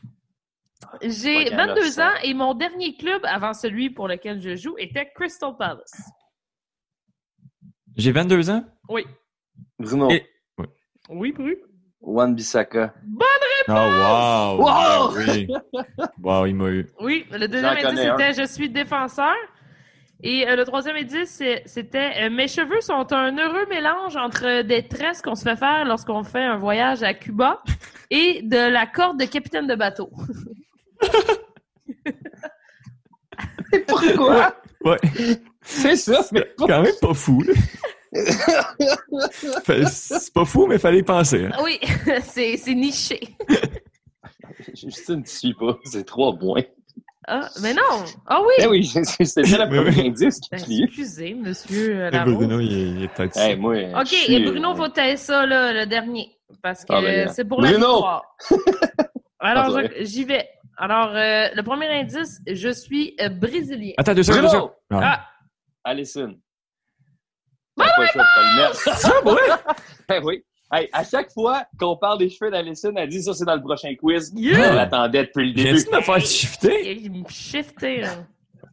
[1.03, 2.09] J'ai Pas qu'elle a 22 ça.
[2.09, 6.11] ans et mon dernier club avant celui pour lequel je joue était Crystal Palace.
[7.97, 8.65] J'ai 22 ans?
[8.89, 9.07] Oui.
[9.79, 10.27] Bruno, Et-
[11.11, 11.57] Oui, Bru.
[12.07, 12.93] Wan Bissaka.
[13.67, 14.57] Oh, wow!
[14.59, 14.69] Wow!
[14.69, 15.49] Ah, oui.
[16.23, 16.87] Wow, il m'a eu.
[17.01, 19.35] Oui, le deuxième indice c'était Je suis défenseur.
[20.23, 24.87] Et euh, le troisième indice, c'était euh, Mes cheveux sont un heureux mélange entre des
[24.87, 27.63] tresses qu'on se fait faire lorsqu'on fait un voyage à Cuba
[28.11, 30.11] et de la corde de capitaine de bateau.
[33.87, 34.55] Pourquoi?
[34.85, 34.99] Ouais.
[35.63, 37.55] C'est ça, mais C'est quand même pas fou, là.
[39.87, 41.47] C'est pas fou, mais fallait y penser.
[41.47, 41.57] hein.
[41.63, 41.79] Oui,
[42.25, 43.21] c'est c'est niché.
[44.75, 45.77] Justine, tu suis pas.
[45.85, 46.63] C'est trois points.
[47.27, 48.05] Ah, mais non!
[48.27, 48.53] Ah oui!
[48.61, 50.09] Eh oui, c'était premier oui.
[50.09, 52.35] indice qui Ben, excusez, monsieur euh, Le Larose.
[52.35, 55.19] Bruno, il est, il est peut-être Hey, moi, OK, suis, et Bruno euh, va taire
[55.19, 56.37] ça, là, le dernier.
[56.63, 57.87] Parce que Ah, ben, euh, c'est pour la Bruno!
[57.95, 58.37] victoire.
[59.41, 60.47] Alors, Ah, je- j'y vais.
[60.77, 63.93] Alors, euh, le premier indice, je suis euh, brésilien.
[63.97, 64.63] Attends, deux secondes, deux Bruno!
[64.91, 65.03] secondes.
[65.03, 65.21] Ah.
[65.85, 66.35] Ah, Allison.
[67.77, 68.99] Mettre.
[68.99, 69.41] Ça, ouais?
[70.09, 70.45] Ben oui.
[70.73, 73.61] Hey, à chaque fois qu'on parle des cheveux d'Allison, elle dit ça, c'est dans le
[73.63, 74.33] prochain quiz.
[74.35, 74.73] Yeah!
[74.73, 75.85] On l'attendait depuis le J'ai début.
[75.85, 76.93] de me faire shifter.
[77.01, 78.11] il me shifté, là.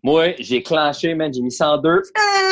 [0.03, 2.01] Moi, j'ai clenché, man, j'ai mis 102.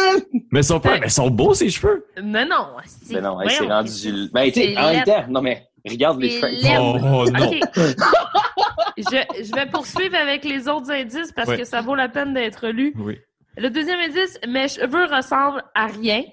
[0.52, 2.06] Mais ils sont pas, mais ils sont beaux, ces cheveux.
[2.22, 2.68] Non, non.
[2.86, 4.30] c'est- Mais non, hey, c'est rendu.
[4.32, 5.04] Ben, tu sais, en même laid.
[5.06, 6.52] temps, non, mais regarde les cheveux.
[6.80, 7.52] Oh, oh, non.
[8.98, 9.04] Je,
[9.44, 11.58] je vais poursuivre avec les autres indices parce Ouais.
[11.60, 12.94] que ça vaut la peine d'être lu.
[12.98, 13.18] Oui.
[13.58, 16.24] Le deuxième indice, mes cheveux ressemblent à rien.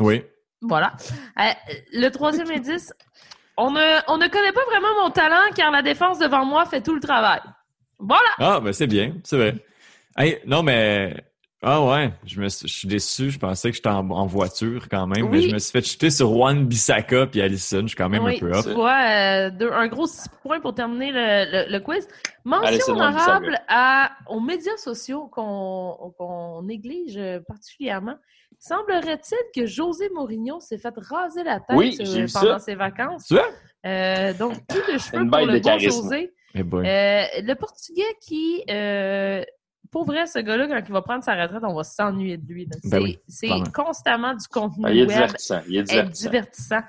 [0.00, 0.24] Oui.
[0.62, 0.92] Voilà.
[1.40, 1.50] Euh,
[1.92, 2.92] le troisième indice,
[3.56, 6.80] on ne, on ne connaît pas vraiment mon talent car la défense devant moi fait
[6.80, 7.40] tout le travail.
[7.98, 8.30] Voilà.
[8.38, 9.54] Ah, ben c'est bien, c'est vrai.
[10.16, 11.14] Hey, non, mais.
[11.64, 13.30] Ah ouais, je, me suis, je suis déçu.
[13.30, 16.10] Je pensais que j'étais en, en voiture quand même, mais je me suis fait chuter
[16.10, 17.82] sur Juan Bissaka puis Allison.
[17.82, 18.66] Je suis quand même oui, un peu off.
[18.66, 22.08] tu vois, euh, deux- un gros six points pour terminer le, le- le quiz.
[22.44, 28.16] Mention honorable à, aux médias sociaux qu'on qu'on néglige particulièrement.
[28.58, 32.58] Semblerait-il que José Mourinho s'est fait raser la tête Oui, euh, pendant ça.
[32.60, 33.26] ses vacances?
[33.26, 33.48] Tu vois?
[33.86, 35.78] Euh, donc, plus de cheveux Une pour le de bon.
[35.78, 36.32] José.
[36.54, 36.86] Eh boy.
[36.86, 39.42] Euh, le Portugais qui, euh,
[39.92, 42.66] pour vrai, ce gars-là, quand il va prendre sa retraite, on va s'ennuyer de lui.
[42.66, 45.60] Ben C'est oui, constamment du contenu Ah, il est web divertissant.
[45.68, 46.30] Il est divertissant.
[46.30, 46.80] divertissant.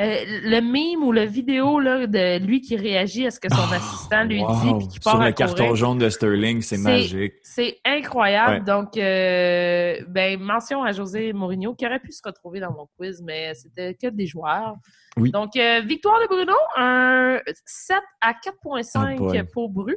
[0.00, 3.58] Euh, le mime ou la vidéo là, de lui qui réagit à ce que son
[3.72, 4.54] Ah, assistant lui wow.
[4.62, 5.74] dit puis qui part Sur le carton courir.
[5.74, 7.32] jaune de Sterling, c'est magique.
[7.42, 8.58] C'est incroyable.
[8.58, 8.60] Ouais.
[8.60, 13.20] Donc, euh, ben, mention à José Mourinho qui aurait pu se retrouver dans mon quiz,
[13.26, 14.76] mais c'était que des joueurs.
[15.16, 15.32] Oui.
[15.32, 19.42] Donc, euh, victoire de Bruno, un 7 à 4.5 Oh boy.
[19.52, 19.96] pour Bru.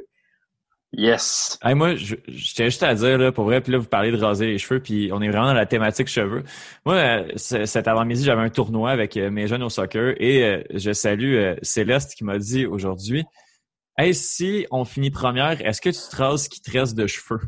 [0.94, 1.58] Yes.
[1.62, 4.12] Hey, moi, je, je tiens juste à dire, là, pour vrai, puis là, vous parlez
[4.12, 6.42] de raser les cheveux, puis on est vraiment dans la thématique cheveux.
[6.84, 10.62] Moi, euh, cet avant-midi, j'avais un tournoi avec euh, mes jeunes au soccer et euh,
[10.74, 13.24] je salue euh, Céleste qui m'a dit aujourd'hui,
[13.98, 17.06] «Hey, si on finit première, est-ce que tu te rases ce qui te reste de
[17.06, 17.40] cheveux?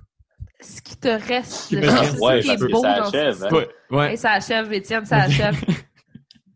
[0.60, 3.34] Ce qui te reste, reste, ce ouais, qui parce est que beau ça dans achève,
[3.34, 3.48] ce hein.
[3.50, 4.10] Ouais, ouais.
[4.12, 5.56] Hey, ça achève, Étienne, ça achève.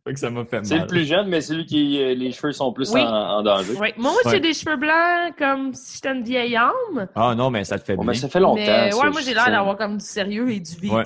[0.09, 2.53] Fait que ça m'a fait C'est le plus jeune, mais celui qui euh, les cheveux
[2.53, 3.03] sont plus Oui.
[3.03, 3.73] en, en danger.
[3.79, 3.93] Oui.
[3.99, 4.41] Moi, moi j'ai Ouais.
[4.41, 7.09] des cheveux blancs comme si j'étais une vieille âme.
[7.15, 8.13] Ah non, mais ça te fait Bon, bien.
[8.13, 8.55] mais ça fait longtemps.
[8.57, 10.95] Mais ça, ouais, moi, j'ai l'air d'avoir comme du sérieux et du vécu.
[10.95, 11.05] Ouais.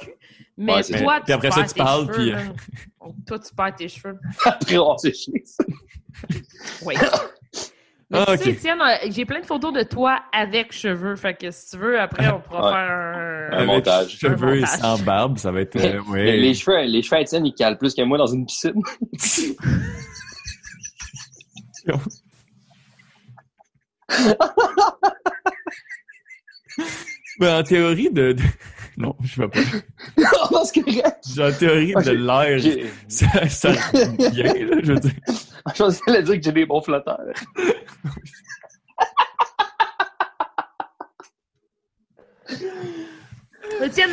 [0.57, 3.14] Mais Ouais, toi, tu Puis après ça, tu tes parles, cheveux, puis-.
[3.26, 4.18] Toi, tu perds tes cheveux.
[4.44, 5.12] Après, on s'est.
[6.84, 6.94] Oui.
[8.12, 11.16] Mais Ah, tu sais, Étienne, euh, j'ai plein de photos de toi avec cheveux.
[11.16, 12.70] Fait que si tu veux, après, on pourra Ouais.
[13.50, 13.64] faire un...
[13.64, 14.18] Montage.
[14.18, 14.78] Cheveux et Un montage.
[14.80, 15.76] sans barbe, ça va être...
[15.76, 16.24] euh, ouais.
[16.24, 18.74] Les, les cheveux, les cheveux à Étienne, ils calent plus que moi dans une piscine.
[27.40, 28.32] Mais en théorie de...
[28.32, 28.42] de-
[28.98, 29.58] Non, je vais pas.
[30.52, 31.16] non, c'est correct.
[31.40, 33.70] En théorie de l'air, ça, ça
[34.32, 35.12] vient, là, je veux dire.
[35.74, 37.18] Je pensais dire que j'ai des bons flotteurs.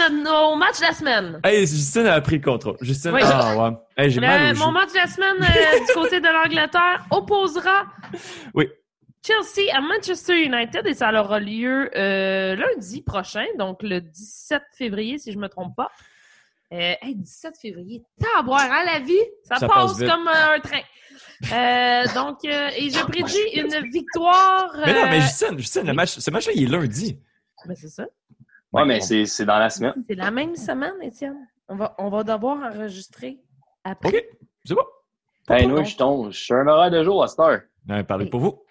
[0.08, 1.39] Nos matchs de la semaine.
[1.43, 2.78] Hey, Justine a pris le contrôle.
[2.82, 3.22] Justine, Oui.
[3.24, 3.76] ah ouais.
[3.97, 7.06] Hey, j'ai mal Le- au mon match de la semaine euh, du côté de l'Angleterre
[7.12, 7.86] opposera
[8.54, 8.68] Oui.
[9.26, 15.18] Chelsea à Manchester United et ça aura lieu euh, lundi prochain, donc le 17 février,
[15.18, 15.91] si je me trompe pas.
[16.72, 19.14] Euh, hey, 17 février, taboire, hein, la vie?
[19.43, 20.82] Ça, Ça passe, comme un train.
[21.52, 24.70] Euh, donc, euh, et je prédis une victoire.
[24.86, 27.20] Mais non, mais Justine, Justine, le match, ce match-là, il est lundi.
[27.66, 28.06] ben, c'est ça.
[28.72, 29.93] Ouais, mais c'est c'est dans la semaine.
[30.07, 31.47] C'est la même semaine, Étienne.
[31.67, 33.39] On va, on va devoir enregistrer
[33.84, 34.09] après.
[34.09, 34.26] OK,
[34.63, 34.84] c'est bon.
[35.49, 36.32] Hey, nous, je tombe.
[36.32, 37.61] Je suis un horaire de jour à cette heure.
[37.88, 38.63] Non, parlez pour vous.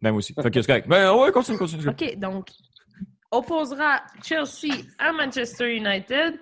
[0.00, 0.34] Ben, moi aussi.
[0.34, 0.88] Fait que c'est correct.
[0.88, 1.88] Ben, ouais, continue, continue.
[1.88, 2.50] OK, donc,
[3.30, 6.38] opposera Chelsea à Manchester United.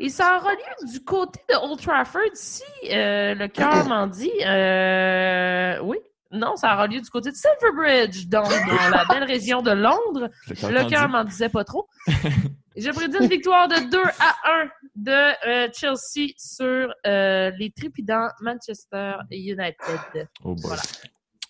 [0.00, 4.32] Et ça aura lieu du côté de Old Trafford, si euh, le cœur m'en dit.
[4.44, 5.98] Euh, oui.
[6.34, 10.30] Non, ça aura lieu du côté de Silverbridge, donc dans la belle région de Londres.
[10.48, 11.88] Le cœur m'en disait pas trop.
[12.76, 15.12] Je prédis une victoire de 2 à 1 de
[15.48, 20.28] euh, Chelsea sur euh, les trépidants Manchester United.
[20.42, 20.62] Oh boy.
[20.64, 20.82] Voilà.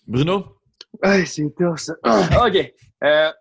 [0.07, 0.59] Bruno?
[1.03, 1.95] Hey, c'est tough, ça.
[2.47, 2.74] OK.
[3.03, 3.32] Euh,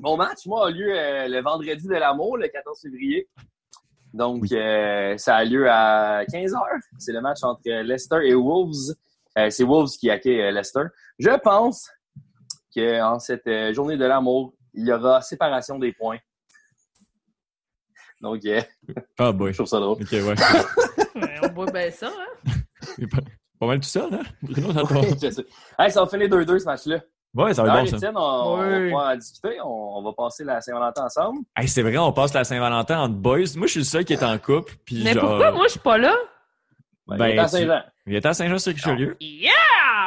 [0.00, 3.28] mon match, moi, a lieu euh, le vendredi de l'amour, le 14 février.
[4.14, 6.58] Donc, euh, ça a lieu à 15h.
[6.98, 8.94] C'est le match entre Leicester et Wolves.
[9.38, 10.84] Euh, c'est Wolves qui accueille euh, Leicester.
[11.18, 11.88] Je pense
[12.74, 16.18] qu'en cette euh, journée de l'amour, il y aura séparation des points.
[18.20, 18.60] Donc, euh,
[19.18, 19.52] Ah, boy.
[19.52, 20.02] je trouve ça drôle.
[20.02, 20.34] OK, ouais.
[21.14, 22.52] Ouais, on voit bien ça, hein?
[23.10, 23.18] Pas,
[23.60, 24.22] pas mal tout seul, hein?
[24.42, 24.72] Bruno.
[25.22, 25.46] Je sais.
[25.78, 27.00] Hey, ça va finir 2-2 ce match-là.
[27.34, 27.96] Ouais, ça va être bon, ça.
[27.96, 28.64] Étienne, on, Oui.
[28.66, 29.60] on va pouvoir en discuter.
[29.62, 31.40] On, on va passer la Saint-Valentin ensemble.
[31.56, 33.38] Hey, c'est vrai, on passe la Saint-Valentin entre boys.
[33.56, 34.74] Moi, je suis le seul qui est en couple.
[34.84, 36.14] Puis Mais genre, pourquoi moi je suis pas là?
[37.12, 37.82] Ben, Ben, il est à tu- Saint-Jean.
[38.06, 39.16] Il était à Saint-Jean-sur-Richelieu.
[39.20, 39.50] Yeah!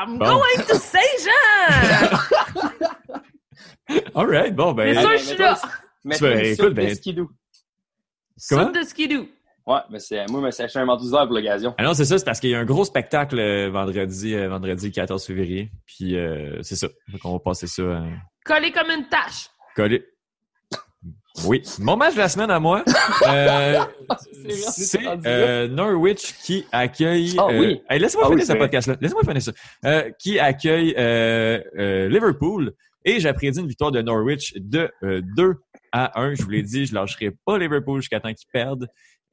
[0.07, 0.25] I'm Bon.
[0.25, 2.17] going to Saint-Jean!
[4.15, 4.85] All right, bon, ben...
[4.93, 5.57] Mais ça, je suis là.
[6.03, 7.29] Ben, une écoute, soupe ben- de skidoo.
[8.49, 8.65] Comment?
[8.65, 9.27] Soupe de skidoo.
[9.67, 11.73] Ouais, mais c'est, moi, je me suis acheté un manteau d'hiver pour l'occasion.
[11.79, 14.47] Ah non, c'est ça, c'est parce qu'il y a un gros spectacle euh, vendredi, euh,
[14.47, 15.71] vendredi 14 février.
[15.87, 16.87] Puis euh, c'est ça.
[17.07, 18.03] Donc on va passer ça
[18.45, 19.47] Collé comme une tâche.
[19.75, 20.05] collé.
[21.43, 22.83] Oui, mon match de la semaine à moi,
[23.27, 23.79] euh,
[24.49, 27.35] c'est euh, Norwich qui accueille.
[27.37, 27.81] Ah euh, oui.
[27.89, 28.95] hey, laissez-moi Ah finir oui, ce podcast-là.
[29.01, 29.51] Laissez-moi finir ça.
[29.85, 32.73] Euh, qui accueille euh, euh, Liverpool
[33.03, 35.55] et j'ai prédit une victoire de Norwich de euh, 2
[35.91, 36.35] à 1.
[36.35, 38.87] Je vous l'ai dit, je lâcherai pas Liverpool jusqu'à temps qu'ils perdent.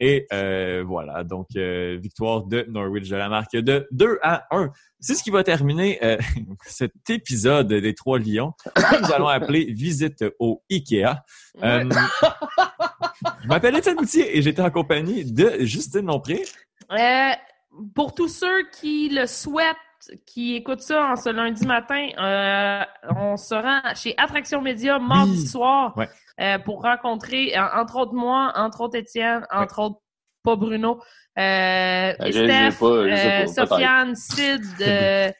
[0.05, 4.71] Et euh, voilà, donc euh, victoire de Norwich de la marque de 2 à 1.
[4.99, 6.17] C'est ce qui va terminer euh,
[6.67, 11.23] cet épisode des Trois Lions que nous allons appeler Visite au Ikea.
[11.63, 16.43] Je m'appelle Étienne Moutier et j'étais en compagnie de Justine Lompré.
[17.95, 19.77] Pour tous ceux qui le souhaitent,
[20.27, 22.09] qui écoutent ça en ce lundi matin,
[23.17, 26.09] on se rend chez Attraction Média mardi soir Ouais.
[26.43, 30.01] Euh, pour rencontrer, en- entre autres moi, entre autres Étienne, entre autres
[30.45, 31.01] pas Bruno,
[31.39, 33.67] euh, je- je Steph, pas, je euh, pas.
[33.67, 35.31] Sofiane, Sid, euh,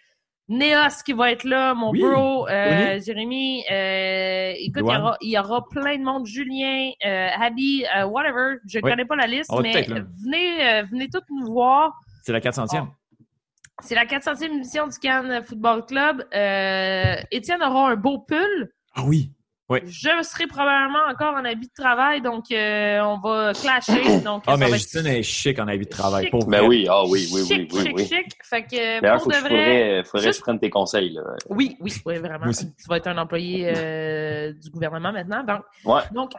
[0.49, 3.01] Néos qui va être là, mon Oui, bro, euh.
[3.01, 3.65] Jérémy.
[3.71, 6.27] euh, écoute, il y, aura, il y aura plein de monde.
[6.27, 8.57] Julien, euh, Abby, euh, whatever.
[8.69, 8.91] Je Oui.
[8.91, 11.93] connais pas la liste, On mais venez, euh, venez tous nous voir.
[12.23, 12.89] C'est la 400e.
[13.83, 16.25] C'est la 400e émission du Cannes Football Club.
[16.35, 18.71] Euh, Étienne aura un beau pull.
[18.95, 19.31] Ah oui.
[19.73, 19.81] Oui.
[19.87, 24.21] Je serai probablement encore en habit de travail, donc euh, on va clasher.
[24.25, 26.25] Donc, Ah, mais être Justine est chic en habit de travail.
[26.25, 26.31] Chic.
[26.31, 28.07] Pour Ben oui, ah oui, oui, oui, chic, oui, chic, oui.
[28.07, 28.27] chic.
[28.45, 31.11] Fait que D'ailleurs, pour faut de que vrai, faudrait, faudrait juste- je prenne tes conseils,
[31.15, 31.23] là.
[31.49, 32.51] Oui, oui, oui, vraiment.
[32.51, 35.43] Tu vas être un employé euh, du gouvernement maintenant.
[35.45, 36.03] Donc, Ouais.
[36.15, 36.33] donc,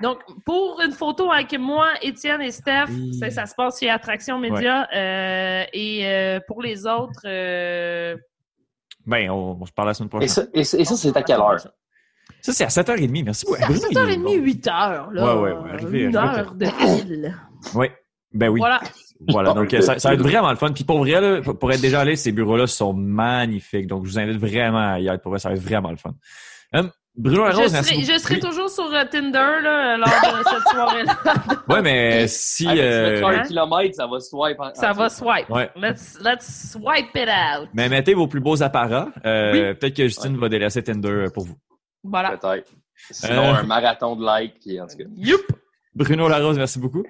[0.00, 2.86] donc, pour une photo avec moi, Étienne et Steph,
[3.18, 4.86] ça, ça se passe chez Attraction Média.
[4.94, 8.16] euh, et euh, pour les autres, euh,
[9.06, 10.26] Ben, on, on se parle la semaine prochaine.
[10.26, 11.56] Et ça, et ça, et ça, c'est à quelle heure?
[12.42, 13.24] Ça, c'est à 7h30.
[13.24, 13.58] Merci beaucoup.
[13.60, 14.30] Est 7h30, bon.
[14.38, 15.36] 8h, là.
[15.36, 16.40] Ouais, ouais, ouais, arrivé, Une arrivé.
[16.40, 17.34] heure de fil.
[17.74, 17.86] Oui.
[18.32, 18.60] Ben oui.
[18.60, 18.80] Voilà.
[19.28, 20.72] Voilà, donc euh, ça, ça va être vraiment le fun.
[20.72, 23.86] Puis pour vrai, là, pour être déjà allé, ces bureaux-là sont magnifiques.
[23.88, 25.18] Donc je vous invite vraiment à y aller.
[25.18, 26.12] Pour vrai, ça va être vraiment le fun.
[26.72, 29.32] Hum, Bruno Je Larose, merci serai, je serai toujours sur euh, Tinder
[29.62, 31.16] là, lors de cette soirée-là.
[31.68, 32.66] Ouais, mais si...
[32.68, 33.42] Ah, euh, un Hein?
[33.42, 34.60] kilomètre, ça va swipe.
[34.60, 35.50] en- Ça va swipe.
[35.50, 35.68] Ouais.
[35.74, 37.68] Let's, let's swipe it out.
[37.74, 39.08] Mais mettez vos plus beaux apparats.
[39.26, 39.74] Euh, Oui.
[39.74, 41.56] Peut-être que Justine va délaisser Tinder pour vous.
[42.02, 42.36] Voilà.
[42.36, 42.70] Peut-être.
[43.10, 43.54] Sinon, Euh.
[43.54, 45.04] un marathon de likes, puis en tout cas.
[45.16, 45.40] Youp!
[45.94, 47.04] Bruno Larose, merci beaucoup.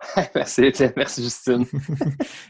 [0.34, 1.66] merci, merci, Justine.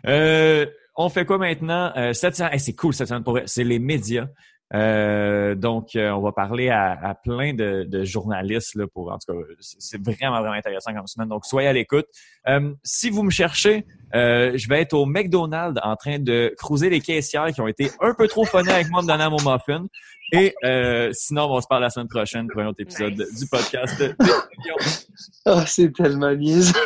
[0.07, 0.67] Euh,
[0.97, 1.93] on fait quoi maintenant?
[1.97, 3.39] Euh, cette semaine, hey, c'est cool cette semaine pour.
[3.47, 4.27] C'est les médias.
[4.73, 9.19] Euh, donc, euh, on va parler à, à plein de, de journalistes là, pour en
[9.19, 11.29] tout cas, c'est vraiment vraiment intéressant comme semaine.
[11.29, 12.07] Donc, soyez à l'écoute.
[12.49, 16.89] Euh, si vous me cherchez, euh, je vais être au McDonald's en train de cruiser
[16.89, 19.53] les caissières qui ont été un peu trop funnées avec moi en me donnant mon
[19.53, 19.87] muffin.
[20.33, 23.41] Et euh, sinon, on se parler la semaine prochaine pour un autre épisode Nice.
[23.41, 24.03] du podcast.
[25.47, 26.79] Ah, c'est tellement niaiseux.